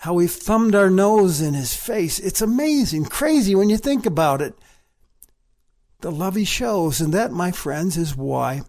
how 0.00 0.12
we've 0.12 0.30
thumbed 0.30 0.74
our 0.74 0.90
nose 0.90 1.40
in 1.40 1.54
His 1.54 1.74
face. 1.74 2.18
It's 2.18 2.42
amazing, 2.42 3.06
crazy 3.06 3.54
when 3.54 3.70
you 3.70 3.78
think 3.78 4.04
about 4.04 4.42
it. 4.42 4.58
The 6.02 6.12
love 6.12 6.34
He 6.34 6.44
shows, 6.44 7.00
and 7.00 7.14
that, 7.14 7.32
my 7.32 7.50
friends, 7.50 7.96
is 7.96 8.14
why 8.14 8.60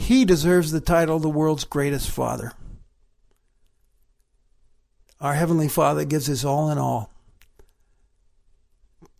he 0.00 0.24
deserves 0.24 0.72
the 0.72 0.80
title 0.80 1.18
the 1.18 1.28
world's 1.28 1.64
greatest 1.64 2.10
father. 2.10 2.52
Our 5.20 5.34
Heavenly 5.34 5.68
Father 5.68 6.06
gives 6.06 6.26
his 6.26 6.44
all 6.44 6.70
in 6.70 6.78
all 6.78 7.12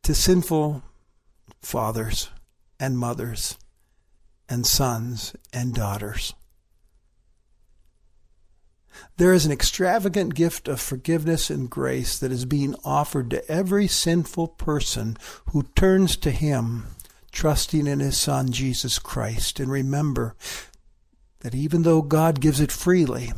to 0.02 0.14
sinful 0.14 0.82
fathers 1.60 2.30
and 2.80 2.98
mothers 2.98 3.58
and 4.48 4.66
sons 4.66 5.36
and 5.52 5.74
daughters. 5.74 6.32
There 9.18 9.34
is 9.34 9.44
an 9.44 9.52
extravagant 9.52 10.34
gift 10.34 10.66
of 10.66 10.80
forgiveness 10.80 11.50
and 11.50 11.68
grace 11.68 12.18
that 12.18 12.32
is 12.32 12.46
being 12.46 12.74
offered 12.84 13.30
to 13.30 13.48
every 13.50 13.86
sinful 13.86 14.48
person 14.48 15.18
who 15.50 15.64
turns 15.76 16.16
to 16.16 16.30
Him, 16.30 16.86
trusting 17.32 17.86
in 17.86 18.00
His 18.00 18.16
Son, 18.16 18.52
Jesus 18.52 18.98
Christ. 18.98 19.60
And 19.60 19.70
remember, 19.70 20.34
that 21.40 21.54
even 21.54 21.82
though 21.82 22.02
God 22.02 22.40
gives 22.40 22.60
it 22.60 22.72
freely, 22.72 23.32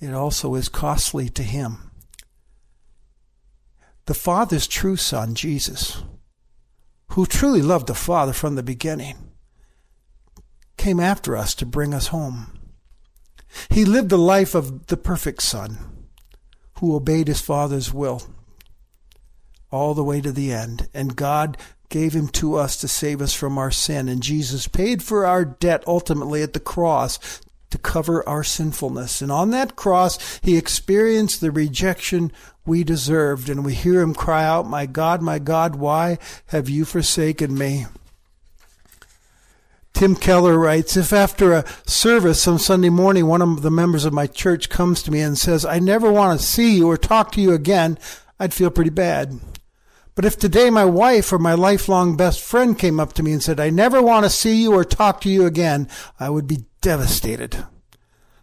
it 0.00 0.12
also 0.12 0.54
is 0.54 0.68
costly 0.68 1.28
to 1.30 1.42
Him. 1.42 1.90
The 4.06 4.14
Father's 4.14 4.66
true 4.66 4.96
Son, 4.96 5.34
Jesus, 5.34 6.02
who 7.10 7.26
truly 7.26 7.62
loved 7.62 7.86
the 7.86 7.94
Father 7.94 8.32
from 8.32 8.54
the 8.54 8.62
beginning, 8.62 9.16
came 10.76 11.00
after 11.00 11.36
us 11.36 11.54
to 11.56 11.66
bring 11.66 11.92
us 11.92 12.08
home. 12.08 12.58
He 13.68 13.84
lived 13.84 14.08
the 14.08 14.18
life 14.18 14.54
of 14.54 14.86
the 14.86 14.96
perfect 14.96 15.42
Son 15.42 16.06
who 16.78 16.94
obeyed 16.96 17.28
his 17.28 17.40
Father's 17.40 17.92
will 17.92 18.22
all 19.70 19.92
the 19.92 20.04
way 20.04 20.20
to 20.20 20.32
the 20.32 20.52
end. 20.52 20.88
And 20.94 21.14
God 21.14 21.58
gave 21.90 22.14
him 22.14 22.28
to 22.28 22.54
us 22.54 22.76
to 22.78 22.88
save 22.88 23.20
us 23.20 23.34
from 23.34 23.58
our 23.58 23.70
sin. 23.70 24.08
And 24.08 24.22
Jesus 24.22 24.66
paid 24.66 25.02
for 25.02 25.26
our 25.26 25.44
debt 25.44 25.84
ultimately 25.86 26.42
at 26.42 26.54
the 26.54 26.60
cross 26.60 27.40
to 27.70 27.78
cover 27.78 28.26
our 28.28 28.42
sinfulness. 28.42 29.20
And 29.20 29.30
on 29.30 29.50
that 29.50 29.76
cross, 29.76 30.40
he 30.42 30.56
experienced 30.56 31.40
the 31.40 31.50
rejection 31.50 32.32
we 32.64 32.84
deserved. 32.84 33.48
And 33.48 33.64
we 33.64 33.74
hear 33.74 34.00
him 34.00 34.14
cry 34.14 34.44
out, 34.44 34.66
My 34.66 34.86
God, 34.86 35.20
my 35.22 35.38
God, 35.38 35.76
why 35.76 36.18
have 36.46 36.68
you 36.68 36.84
forsaken 36.84 37.56
me? 37.56 37.86
Tim 39.92 40.14
Keller 40.14 40.58
writes, 40.58 40.96
if 40.96 41.12
after 41.12 41.52
a 41.52 41.64
service 41.84 42.40
some 42.40 42.58
Sunday 42.58 42.88
morning 42.88 43.26
one 43.26 43.42
of 43.42 43.60
the 43.60 43.70
members 43.70 44.04
of 44.04 44.14
my 44.14 44.26
church 44.26 44.70
comes 44.70 45.02
to 45.02 45.10
me 45.10 45.20
and 45.20 45.36
says, 45.36 45.64
I 45.64 45.78
never 45.78 46.10
want 46.10 46.40
to 46.40 46.46
see 46.46 46.76
you 46.76 46.88
or 46.88 46.96
talk 46.96 47.32
to 47.32 47.40
you 47.40 47.52
again, 47.52 47.98
I'd 48.38 48.54
feel 48.54 48.70
pretty 48.70 48.90
bad. 48.90 49.38
But 50.14 50.24
if 50.24 50.38
today 50.38 50.70
my 50.70 50.84
wife 50.84 51.32
or 51.32 51.38
my 51.38 51.54
lifelong 51.54 52.16
best 52.16 52.40
friend 52.40 52.78
came 52.78 52.98
up 52.98 53.12
to 53.14 53.22
me 53.22 53.32
and 53.32 53.42
said, 53.42 53.60
I 53.60 53.70
never 53.70 54.02
want 54.02 54.24
to 54.24 54.30
see 54.30 54.62
you 54.62 54.74
or 54.74 54.84
talk 54.84 55.20
to 55.22 55.30
you 55.30 55.46
again, 55.46 55.88
I 56.18 56.30
would 56.30 56.46
be 56.46 56.64
devastated. 56.80 57.64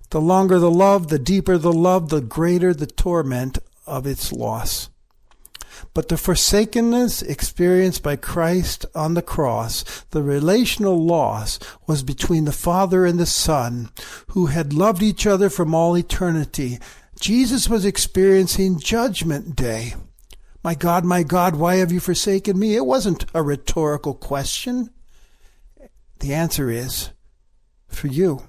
The 0.10 0.22
longer 0.22 0.60
the 0.60 0.72
love, 0.72 1.10
the 1.10 1.20
deeper 1.20 1.58
the 1.58 1.74
love, 1.74 2.10
the 2.10 2.22
greater 2.22 2.74
the 2.74 2.88
torment 2.88 3.60
of 3.86 4.08
its 4.08 4.32
loss. 4.32 4.90
But 5.94 6.08
the 6.08 6.18
forsakenness 6.18 7.22
experienced 7.22 8.02
by 8.02 8.16
Christ 8.16 8.86
on 8.96 9.14
the 9.14 9.22
cross, 9.22 9.84
the 10.12 10.24
relational 10.24 11.04
loss, 11.04 11.60
was 11.86 12.04
between 12.04 12.46
the 12.46 12.52
Father 12.52 13.06
and 13.06 13.20
the 13.20 13.26
Son, 13.26 13.90
who 14.30 14.48
had 14.48 14.74
loved 14.74 15.04
each 15.04 15.28
other 15.28 15.50
from 15.50 15.76
all 15.76 15.98
eternity. 15.98 16.80
Jesus 17.20 17.70
was 17.70 17.86
experiencing 17.86 18.80
Judgment 18.80 19.56
Day. 19.56 19.96
My 20.68 20.76
God, 20.76 21.06
my 21.06 21.24
God, 21.24 21.56
why 21.56 21.76
have 21.76 21.94
you 21.94 22.02
forsaken 22.02 22.60
me? 22.60 22.76
It 22.76 22.86
wasn't 22.86 23.26
a 23.34 23.42
rhetorical 23.42 24.14
question. 24.14 24.90
The 26.20 26.34
answer 26.34 26.70
is 26.70 27.12
for 27.88 28.08
you, 28.08 28.44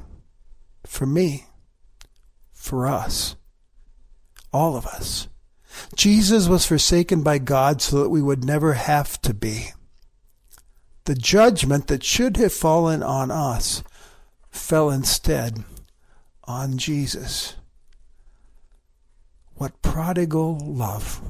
for 0.84 1.06
me, 1.06 1.46
for 2.50 2.88
us, 2.88 3.36
all 4.52 4.76
of 4.76 4.84
us. 4.84 5.28
Jesus 5.94 6.48
was 6.48 6.66
forsaken 6.66 7.22
by 7.22 7.38
God 7.38 7.80
so 7.80 8.02
that 8.02 8.10
we 8.10 8.20
would 8.20 8.44
never 8.44 8.72
have 8.72 9.22
to 9.22 9.32
be. 9.32 9.68
The 11.04 11.14
judgment 11.14 11.86
that 11.86 12.02
should 12.02 12.36
have 12.38 12.52
fallen 12.52 13.00
on 13.04 13.30
us 13.30 13.84
fell 14.50 14.90
instead 14.90 15.62
on 16.42 16.78
Jesus. 16.78 17.54
What 19.54 19.82
prodigal 19.82 20.58
love 20.58 21.22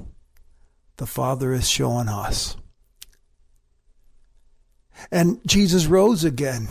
the 0.98 1.06
Father 1.06 1.52
is 1.52 1.68
showing 1.68 2.08
us. 2.08 2.56
And 5.10 5.40
Jesus 5.46 5.86
rose 5.86 6.24
again. 6.24 6.68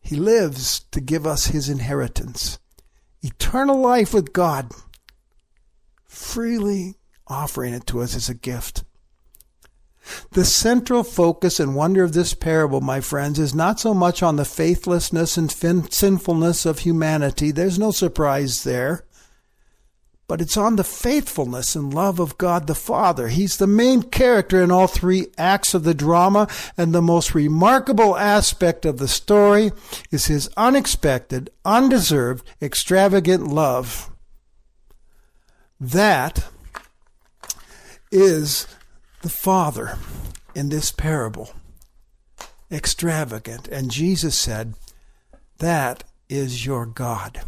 He 0.00 0.16
lives 0.16 0.80
to 0.90 1.00
give 1.00 1.26
us 1.26 1.46
his 1.46 1.68
inheritance 1.68 2.58
eternal 3.20 3.80
life 3.80 4.14
with 4.14 4.32
God, 4.32 4.70
freely 6.04 6.94
offering 7.26 7.74
it 7.74 7.84
to 7.88 8.00
us 8.00 8.14
as 8.14 8.28
a 8.28 8.34
gift. 8.34 8.84
The 10.32 10.44
central 10.44 11.02
focus 11.02 11.58
and 11.58 11.74
wonder 11.74 12.04
of 12.04 12.12
this 12.12 12.32
parable, 12.32 12.80
my 12.80 13.00
friends, 13.00 13.38
is 13.38 13.54
not 13.54 13.80
so 13.80 13.92
much 13.92 14.22
on 14.22 14.36
the 14.36 14.44
faithlessness 14.44 15.36
and 15.36 15.52
fin- 15.52 15.90
sinfulness 15.90 16.64
of 16.64 16.80
humanity. 16.80 17.50
There's 17.50 17.78
no 17.78 17.90
surprise 17.90 18.64
there. 18.64 19.04
But 20.28 20.42
it's 20.42 20.58
on 20.58 20.76
the 20.76 20.84
faithfulness 20.84 21.74
and 21.74 21.92
love 21.92 22.20
of 22.20 22.36
God 22.36 22.66
the 22.66 22.74
Father. 22.74 23.28
He's 23.28 23.56
the 23.56 23.66
main 23.66 24.02
character 24.02 24.62
in 24.62 24.70
all 24.70 24.86
three 24.86 25.28
acts 25.38 25.72
of 25.72 25.84
the 25.84 25.94
drama, 25.94 26.48
and 26.76 26.94
the 26.94 27.00
most 27.00 27.34
remarkable 27.34 28.14
aspect 28.14 28.84
of 28.84 28.98
the 28.98 29.08
story 29.08 29.72
is 30.10 30.26
his 30.26 30.50
unexpected, 30.54 31.48
undeserved, 31.64 32.46
extravagant 32.60 33.48
love. 33.48 34.10
That 35.80 36.44
is 38.12 38.66
the 39.22 39.30
Father 39.30 39.96
in 40.54 40.68
this 40.68 40.92
parable. 40.92 41.54
Extravagant. 42.70 43.66
And 43.68 43.90
Jesus 43.90 44.36
said, 44.36 44.74
That 45.56 46.04
is 46.28 46.66
your 46.66 46.84
God, 46.84 47.40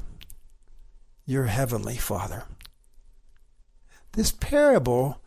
your 1.27 1.45
heavenly 1.45 1.97
Father. 1.97 2.45
This 4.13 4.33
parable 4.33 5.21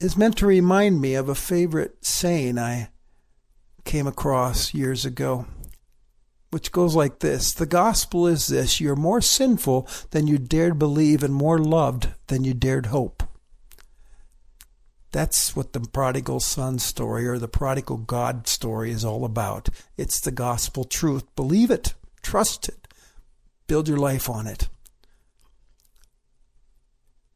is 0.00 0.16
meant 0.16 0.36
to 0.38 0.46
remind 0.46 1.00
me 1.00 1.14
of 1.14 1.28
a 1.28 1.34
favorite 1.34 2.04
saying 2.04 2.58
I 2.58 2.90
came 3.84 4.06
across 4.06 4.74
years 4.74 5.04
ago, 5.04 5.46
which 6.50 6.72
goes 6.72 6.94
like 6.94 7.20
this 7.20 7.52
The 7.52 7.66
gospel 7.66 8.26
is 8.26 8.48
this 8.48 8.80
you're 8.80 8.96
more 8.96 9.20
sinful 9.20 9.88
than 10.10 10.26
you 10.26 10.38
dared 10.38 10.78
believe, 10.78 11.22
and 11.22 11.34
more 11.34 11.58
loved 11.58 12.08
than 12.26 12.44
you 12.44 12.54
dared 12.54 12.86
hope. 12.86 13.22
That's 15.12 15.56
what 15.56 15.72
the 15.72 15.80
prodigal 15.80 16.40
son 16.40 16.78
story 16.78 17.26
or 17.26 17.38
the 17.38 17.48
prodigal 17.48 17.96
God 17.96 18.46
story 18.46 18.92
is 18.92 19.04
all 19.04 19.24
about. 19.24 19.68
It's 19.96 20.20
the 20.20 20.30
gospel 20.30 20.84
truth. 20.84 21.24
Believe 21.34 21.70
it, 21.70 21.94
trust 22.22 22.68
it, 22.68 22.86
build 23.66 23.88
your 23.88 23.98
life 23.98 24.28
on 24.28 24.46
it. 24.46 24.68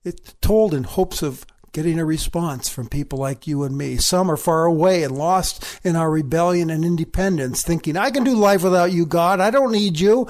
It's 0.05 0.35
told 0.41 0.75
in 0.75 0.85
hopes 0.85 1.23
of 1.23 1.47
getting 1.73 1.99
a 1.99 2.05
response 2.05 2.69
from 2.69 2.89
people 2.89 3.19
like 3.19 3.47
you 3.47 3.65
and 3.65 3.77
me. 3.77 3.97
Some 3.97 4.31
are 4.31 4.37
far 4.37 4.65
away 4.65 5.03
and 5.03 5.17
lost 5.17 5.81
in 5.83 5.97
our 5.97 6.11
rebellion 6.11 6.71
and 6.71 6.85
independence, 6.85 7.63
thinking, 7.63 7.97
I 7.97 8.11
can 8.11 8.23
do 8.23 8.35
life 8.35 8.63
without 8.63 8.93
you, 8.93 9.07
God. 9.07 9.41
I 9.41 9.51
don't 9.51 9.73
need 9.73 9.99
you. 9.99 10.29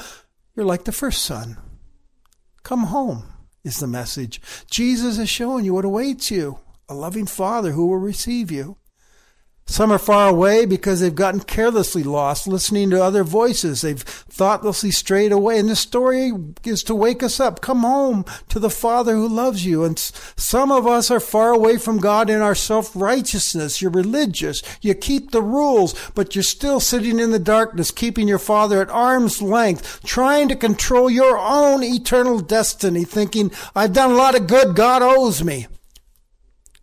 You're 0.56 0.64
like 0.64 0.84
the 0.84 0.92
first 0.92 1.22
son. 1.22 1.58
Come 2.62 2.84
home, 2.84 3.24
is 3.62 3.80
the 3.80 3.87
message. 3.87 4.40
Jesus 4.70 5.18
is 5.18 5.28
showing 5.28 5.64
you 5.64 5.74
what 5.74 5.84
awaits 5.84 6.30
you 6.30 6.58
a 6.88 6.94
loving 6.94 7.26
Father 7.26 7.72
who 7.72 7.87
will 7.87 7.98
receive 7.98 8.50
you. 8.50 8.76
Some 9.66 9.90
are 9.90 9.98
far 9.98 10.29
away 10.29 10.66
because 10.66 11.00
they've 11.00 11.14
gotten 11.14 11.40
carelessly 11.40 12.03
lost, 12.03 12.46
listening 12.46 12.90
to 12.90 13.03
other 13.03 13.24
voices. 13.24 13.81
They've 13.81 14.00
thoughtlessly 14.03 14.90
strayed 14.90 15.33
away. 15.33 15.59
And 15.59 15.70
this 15.70 15.81
story 15.81 16.33
is 16.64 16.85
to 16.85 16.94
wake 16.94 17.22
us 17.22 17.40
up. 17.40 17.62
Come 17.62 17.81
home 17.81 18.27
to 18.50 18.59
the 18.59 18.68
Father 18.68 19.14
who 19.14 19.27
loves 19.27 19.64
you. 19.64 19.83
And 19.83 19.98
some 19.98 20.70
of 20.70 20.87
us 20.87 21.11
are 21.11 21.18
far 21.18 21.50
away 21.50 21.79
from 21.79 21.98
God 21.98 22.29
in 22.29 22.42
our 22.42 22.55
self-righteousness. 22.55 23.81
You're 23.81 23.90
religious. 23.90 24.62
You 24.83 24.94
keep 24.94 25.31
the 25.31 25.42
rules, 25.42 25.94
but 26.14 26.37
you're 26.37 26.42
still 26.42 26.79
sitting 26.79 27.18
in 27.18 27.31
the 27.31 27.38
darkness, 27.38 27.90
keeping 27.90 28.29
your 28.29 28.38
Father 28.38 28.83
at 28.83 28.90
arm's 28.90 29.40
length, 29.40 30.05
trying 30.05 30.48
to 30.48 30.57
control 30.57 31.09
your 31.09 31.38
own 31.38 31.83
eternal 31.83 32.40
destiny, 32.40 33.05
thinking, 33.05 33.50
I've 33.74 33.94
done 33.94 34.11
a 34.11 34.14
lot 34.14 34.38
of 34.38 34.46
good. 34.46 34.77
God 34.77 35.00
owes 35.00 35.42
me. 35.42 35.68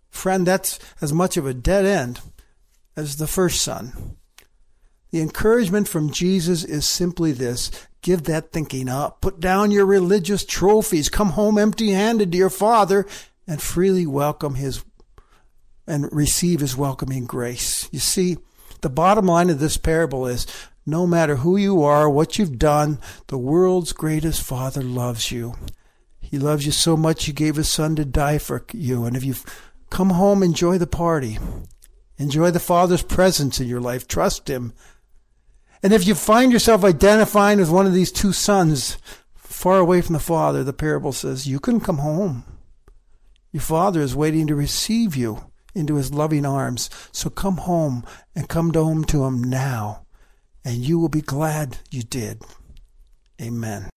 Friend, 0.10 0.46
that's 0.46 0.80
as 1.00 1.14
much 1.14 1.38
of 1.38 1.46
a 1.46 1.54
dead 1.54 1.86
end 1.86 2.20
as 2.96 3.18
the 3.18 3.28
first 3.28 3.62
son. 3.62 4.18
The 5.12 5.22
encouragement 5.22 5.88
from 5.88 6.12
Jesus 6.12 6.64
is 6.64 6.88
simply 6.88 7.32
this 7.32 7.72
give 8.02 8.24
that 8.24 8.52
thinking 8.52 8.90
up. 8.90 9.22
Put 9.22 9.40
down 9.40 9.70
your 9.70 9.86
religious 9.86 10.44
trophies. 10.44 11.10
Come 11.10 11.32
home 11.32 11.58
empty 11.58 11.92
handed 11.92 12.32
to 12.32 12.38
your 12.38 12.50
Father 12.50 13.06
and 13.46 13.62
freely 13.62 14.08
welcome 14.08 14.56
His 14.56 14.84
and 15.86 16.12
receive 16.12 16.62
His 16.62 16.78
welcoming 16.78 17.26
grace. 17.26 17.88
You 17.92 18.00
see, 18.00 18.38
the 18.82 18.90
bottom 18.90 19.26
line 19.26 19.50
of 19.50 19.60
this 19.60 19.78
parable 19.78 20.26
is 20.26 20.48
no 20.86 21.06
matter 21.06 21.38
who 21.38 21.58
you 21.58 21.84
are, 21.84 22.10
what 22.10 22.40
you've 22.40 22.58
done, 22.58 23.00
the 23.28 23.38
world's 23.38 23.94
greatest 23.94 24.42
Father 24.42 24.82
loves 24.82 25.32
you. 25.32 25.54
He 26.20 26.40
loves 26.40 26.66
you 26.66 26.72
so 26.72 26.98
much, 26.98 27.26
He 27.26 27.34
gave 27.34 27.56
His 27.56 27.70
Son 27.70 27.96
to 27.98 28.06
die 28.06 28.38
for 28.38 28.66
you. 28.74 29.06
And 29.06 29.16
if 29.16 29.24
you've 29.24 29.46
Come 29.92 30.12
home, 30.12 30.42
enjoy 30.42 30.78
the 30.78 30.88
party. 30.88 31.38
Enjoy 32.22 32.52
the 32.52 32.60
Father's 32.60 33.02
presence 33.02 33.60
in 33.60 33.68
your 33.68 33.82
life. 33.82 34.08
Trust 34.08 34.48
Him. 34.48 34.74
And 35.82 35.92
if 35.92 36.06
you 36.06 36.14
find 36.14 36.52
yourself 36.52 36.84
identifying 36.84 37.58
with 37.58 37.72
one 37.72 37.88
of 37.88 37.94
these 37.94 38.12
two 38.12 38.32
sons 38.32 39.00
far 39.34 39.80
away 39.80 40.02
from 40.02 40.14
the 40.14 40.20
Father, 40.20 40.64
the 40.64 40.72
parable 40.72 41.14
says, 41.14 41.48
you 41.48 41.60
can 41.60 41.80
come 41.80 41.98
home. 41.98 42.44
Your 43.52 43.62
Father 43.62 44.02
is 44.02 44.16
waiting 44.16 44.46
to 44.48 44.56
receive 44.56 45.16
you 45.16 45.52
into 45.74 45.96
His 45.96 46.14
loving 46.14 46.46
arms. 46.46 46.92
So 47.12 47.32
come 47.32 47.58
home 47.58 48.06
and 48.36 48.48
come 48.48 48.72
home 48.72 49.04
to 49.06 49.24
Him 49.26 49.44
now, 49.44 50.06
and 50.64 50.76
you 50.78 51.00
will 51.00 51.10
be 51.10 51.22
glad 51.22 51.80
you 51.90 52.04
did. 52.04 52.44
Amen. 53.42 53.90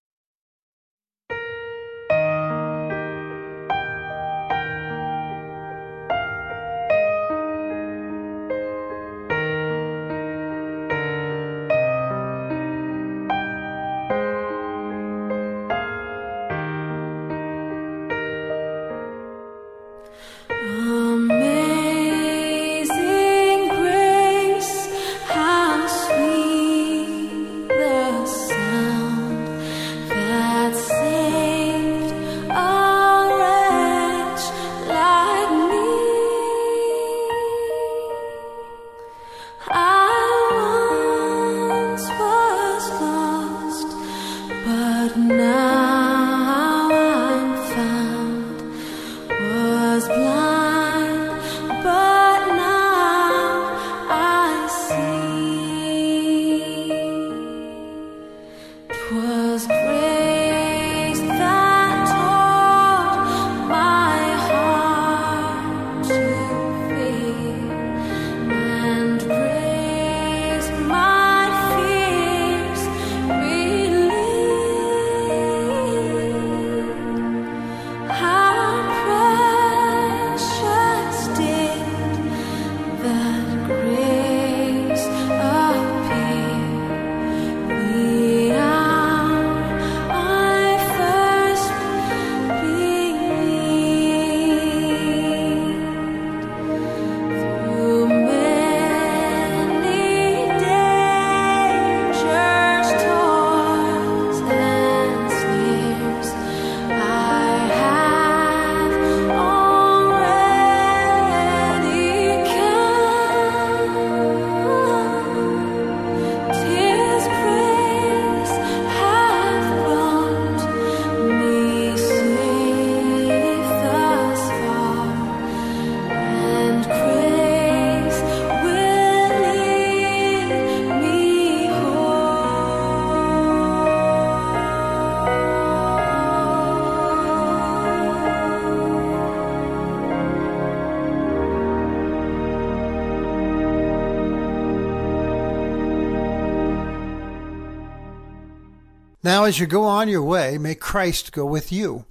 Now, 149.25 149.45
as 149.45 149.59
you 149.59 149.67
go 149.67 149.85
on 149.85 150.11
your 150.11 150.23
way, 150.23 150.59
may 150.59 150.75
Christ 150.75 151.33
go 151.33 151.47
with 151.47 151.73
you. 151.73 152.05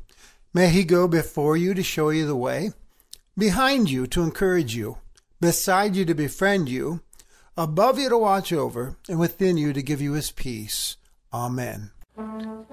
May 0.51 0.69
he 0.69 0.83
go 0.83 1.07
before 1.07 1.55
you 1.55 1.75
to 1.75 1.83
show 1.83 2.09
you 2.09 2.25
the 2.25 2.35
way, 2.35 2.71
behind 3.37 3.91
you 3.91 4.07
to 4.07 4.23
encourage 4.23 4.75
you, 4.75 4.97
beside 5.39 5.95
you 5.95 6.05
to 6.05 6.15
befriend 6.15 6.69
you, 6.69 7.01
above 7.55 7.99
you 7.99 8.09
to 8.09 8.17
watch 8.17 8.51
over, 8.51 8.97
and 9.07 9.19
within 9.19 9.57
you 9.57 9.73
to 9.73 9.83
give 9.83 10.01
you 10.01 10.13
his 10.13 10.31
peace. 10.31 10.97
Amen. 11.31 11.91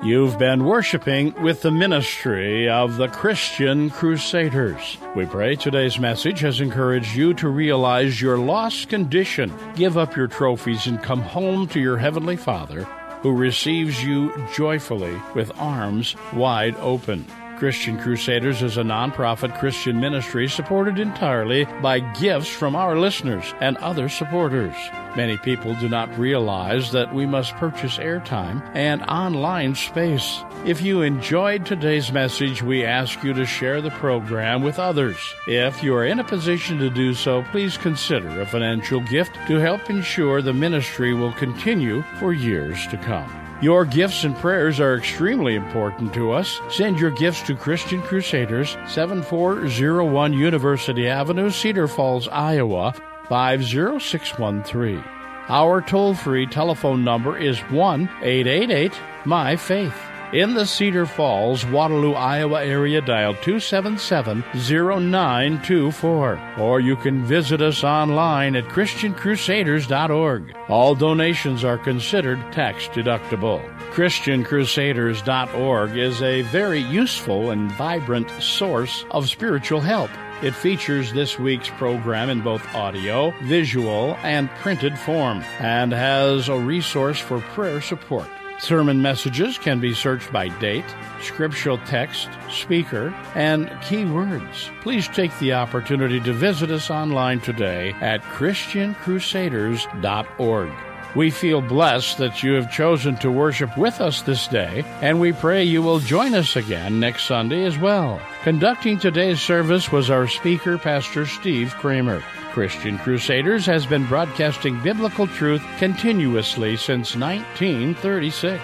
You've 0.03 0.39
been 0.39 0.65
worshiping 0.65 1.35
with 1.43 1.61
the 1.61 1.71
ministry 1.71 2.67
of 2.67 2.97
the 2.97 3.09
Christian 3.09 3.91
Crusaders. 3.91 4.97
We 5.15 5.27
pray 5.27 5.55
today's 5.55 5.99
message 5.99 6.41
has 6.41 6.63
encouraged 6.63 7.15
you 7.15 7.35
to 7.35 7.49
realize 7.51 8.23
your 8.23 8.39
lost 8.39 8.89
condition, 8.89 9.53
give 9.77 9.99
up 9.99 10.17
your 10.17 10.29
trophies, 10.29 10.87
and 10.87 11.03
come 11.03 11.21
home 11.21 11.69
to 11.69 11.81
your 11.81 11.99
Heavenly 11.99 12.37
Father 12.37 12.89
who 13.23 13.33
receives 13.33 14.03
you 14.03 14.33
joyfully 14.55 15.17
with 15.35 15.53
arms 15.59 16.17
wide 16.33 16.77
open. 16.77 17.27
Christian 17.61 17.99
Crusaders 17.99 18.63
is 18.63 18.79
a 18.79 18.83
nonprofit 18.83 19.59
Christian 19.59 20.01
ministry 20.01 20.49
supported 20.49 20.99
entirely 20.99 21.67
by 21.83 22.01
gifts 22.01 22.49
from 22.49 22.75
our 22.75 22.99
listeners 22.99 23.53
and 23.61 23.77
other 23.77 24.09
supporters. 24.09 24.75
Many 25.15 25.37
people 25.37 25.75
do 25.75 25.87
not 25.87 26.19
realize 26.19 26.91
that 26.93 27.15
we 27.15 27.27
must 27.27 27.53
purchase 27.57 27.99
airtime 27.99 28.63
and 28.75 29.03
online 29.03 29.75
space. 29.75 30.43
If 30.65 30.81
you 30.81 31.03
enjoyed 31.03 31.67
today's 31.67 32.11
message, 32.11 32.63
we 32.63 32.83
ask 32.83 33.23
you 33.23 33.35
to 33.35 33.45
share 33.45 33.83
the 33.83 33.91
program 33.91 34.63
with 34.63 34.79
others. 34.79 35.19
If 35.47 35.83
you 35.83 35.95
are 35.95 36.07
in 36.07 36.19
a 36.19 36.25
position 36.25 36.79
to 36.79 36.89
do 36.89 37.13
so, 37.13 37.43
please 37.51 37.77
consider 37.77 38.41
a 38.41 38.47
financial 38.47 39.01
gift 39.01 39.35
to 39.49 39.59
help 39.59 39.91
ensure 39.91 40.41
the 40.41 40.55
ministry 40.55 41.13
will 41.13 41.35
continue 41.35 42.01
for 42.19 42.33
years 42.33 42.87
to 42.87 42.97
come. 42.97 43.40
Your 43.63 43.85
gifts 43.85 44.25
and 44.25 44.35
prayers 44.35 44.81
are 44.81 44.97
extremely 44.97 45.55
important 45.55 46.15
to 46.15 46.33
us. 46.33 46.59
Send 46.71 46.99
your 46.99 47.11
gifts 47.11 47.43
to 47.43 47.55
Christian 47.55 48.01
Crusaders, 48.01 48.79
7401 48.89 50.33
University 50.33 51.07
Avenue, 51.07 51.51
Cedar 51.51 51.87
Falls, 51.87 52.27
Iowa, 52.29 52.95
50613. 53.29 55.05
Our 55.49 55.83
toll 55.83 56.15
free 56.15 56.47
telephone 56.47 57.05
number 57.05 57.37
is 57.37 57.59
1 57.71 58.09
888 58.23 58.93
My 59.27 59.57
Faith. 59.57 60.10
In 60.33 60.55
the 60.55 60.65
Cedar 60.65 61.07
Falls, 61.07 61.67
Waterloo, 61.67 62.13
Iowa 62.13 62.65
area, 62.65 63.01
dial 63.01 63.35
277 63.35 64.45
0924. 64.55 66.55
Or 66.57 66.79
you 66.79 66.95
can 66.95 67.25
visit 67.25 67.61
us 67.61 67.83
online 67.83 68.55
at 68.55 68.63
ChristianCrusaders.org. 68.67 70.55
All 70.69 70.95
donations 70.95 71.65
are 71.65 71.79
considered 71.79 72.39
tax 72.53 72.87
deductible. 72.87 73.61
ChristianCrusaders.org 73.91 75.97
is 75.97 76.23
a 76.23 76.43
very 76.43 76.83
useful 76.83 77.51
and 77.51 77.73
vibrant 77.73 78.31
source 78.41 79.05
of 79.11 79.29
spiritual 79.29 79.81
help. 79.81 80.11
It 80.45 80.55
features 80.55 81.13
this 81.13 81.41
week's 81.41 81.71
program 81.71 82.31
in 82.31 82.41
both 82.41 82.65
audio, 82.73 83.33
visual, 83.43 84.17
and 84.23 84.49
printed 84.63 84.97
form, 84.97 85.43
and 85.59 85.91
has 85.91 86.49
a 86.49 86.57
resource 86.57 87.19
for 87.19 87.41
prayer 87.41 87.81
support. 87.81 88.29
Sermon 88.61 89.01
messages 89.01 89.57
can 89.59 89.81
be 89.81 89.95
searched 89.95 90.31
by 90.33 90.49
date, 90.59 90.85
scriptural 91.23 91.79
text, 91.79 92.29
speaker, 92.51 93.15
and 93.35 93.71
key 93.83 94.05
words. 94.05 94.71
Please 94.83 95.09
take 95.09 95.37
the 95.39 95.55
opportunity 95.55 96.21
to 96.21 96.33
visit 96.33 96.71
us 96.71 96.91
online 96.91 97.41
today 97.41 97.95
at 98.01 98.23
ChristianCrusaders.org. 98.23 100.73
We 101.17 101.31
feel 101.31 101.61
blessed 101.61 102.19
that 102.19 102.45
you 102.45 102.53
have 102.53 102.71
chosen 102.71 103.17
to 103.17 103.33
worship 103.33 103.77
with 103.77 104.01
us 104.01 104.23
this 104.23 104.47
day, 104.47 104.85
and 105.01 105.19
we 105.19 105.33
pray 105.33 105.65
you 105.65 105.83
will 105.83 105.99
join 105.99 106.35
us 106.35 106.55
again 106.55 107.01
next 107.01 107.27
Sunday 107.27 107.65
as 107.65 107.77
well. 107.77 108.21
Conducting 108.45 108.99
today's 108.99 109.41
service 109.41 109.91
was 109.91 110.09
our 110.09 110.29
speaker, 110.29 110.79
Pastor 110.79 111.27
Steve 111.27 111.75
Kramer. 111.75 112.23
Christian 112.53 112.99
Crusaders 112.99 113.65
has 113.67 113.87
been 113.87 114.07
broadcasting 114.07 114.81
biblical 114.83 115.27
truth 115.27 115.63
continuously 115.79 116.77
since 116.77 117.17
1936. 117.17 118.63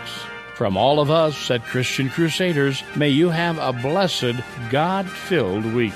From 0.54 0.76
all 0.76 1.00
of 1.00 1.10
us 1.10 1.50
at 1.50 1.64
Christian 1.64 2.08
Crusaders, 2.08 2.82
may 2.96 3.10
you 3.10 3.28
have 3.28 3.58
a 3.58 3.72
blessed, 3.72 4.36
God 4.70 5.08
filled 5.08 5.64
week. 5.66 5.92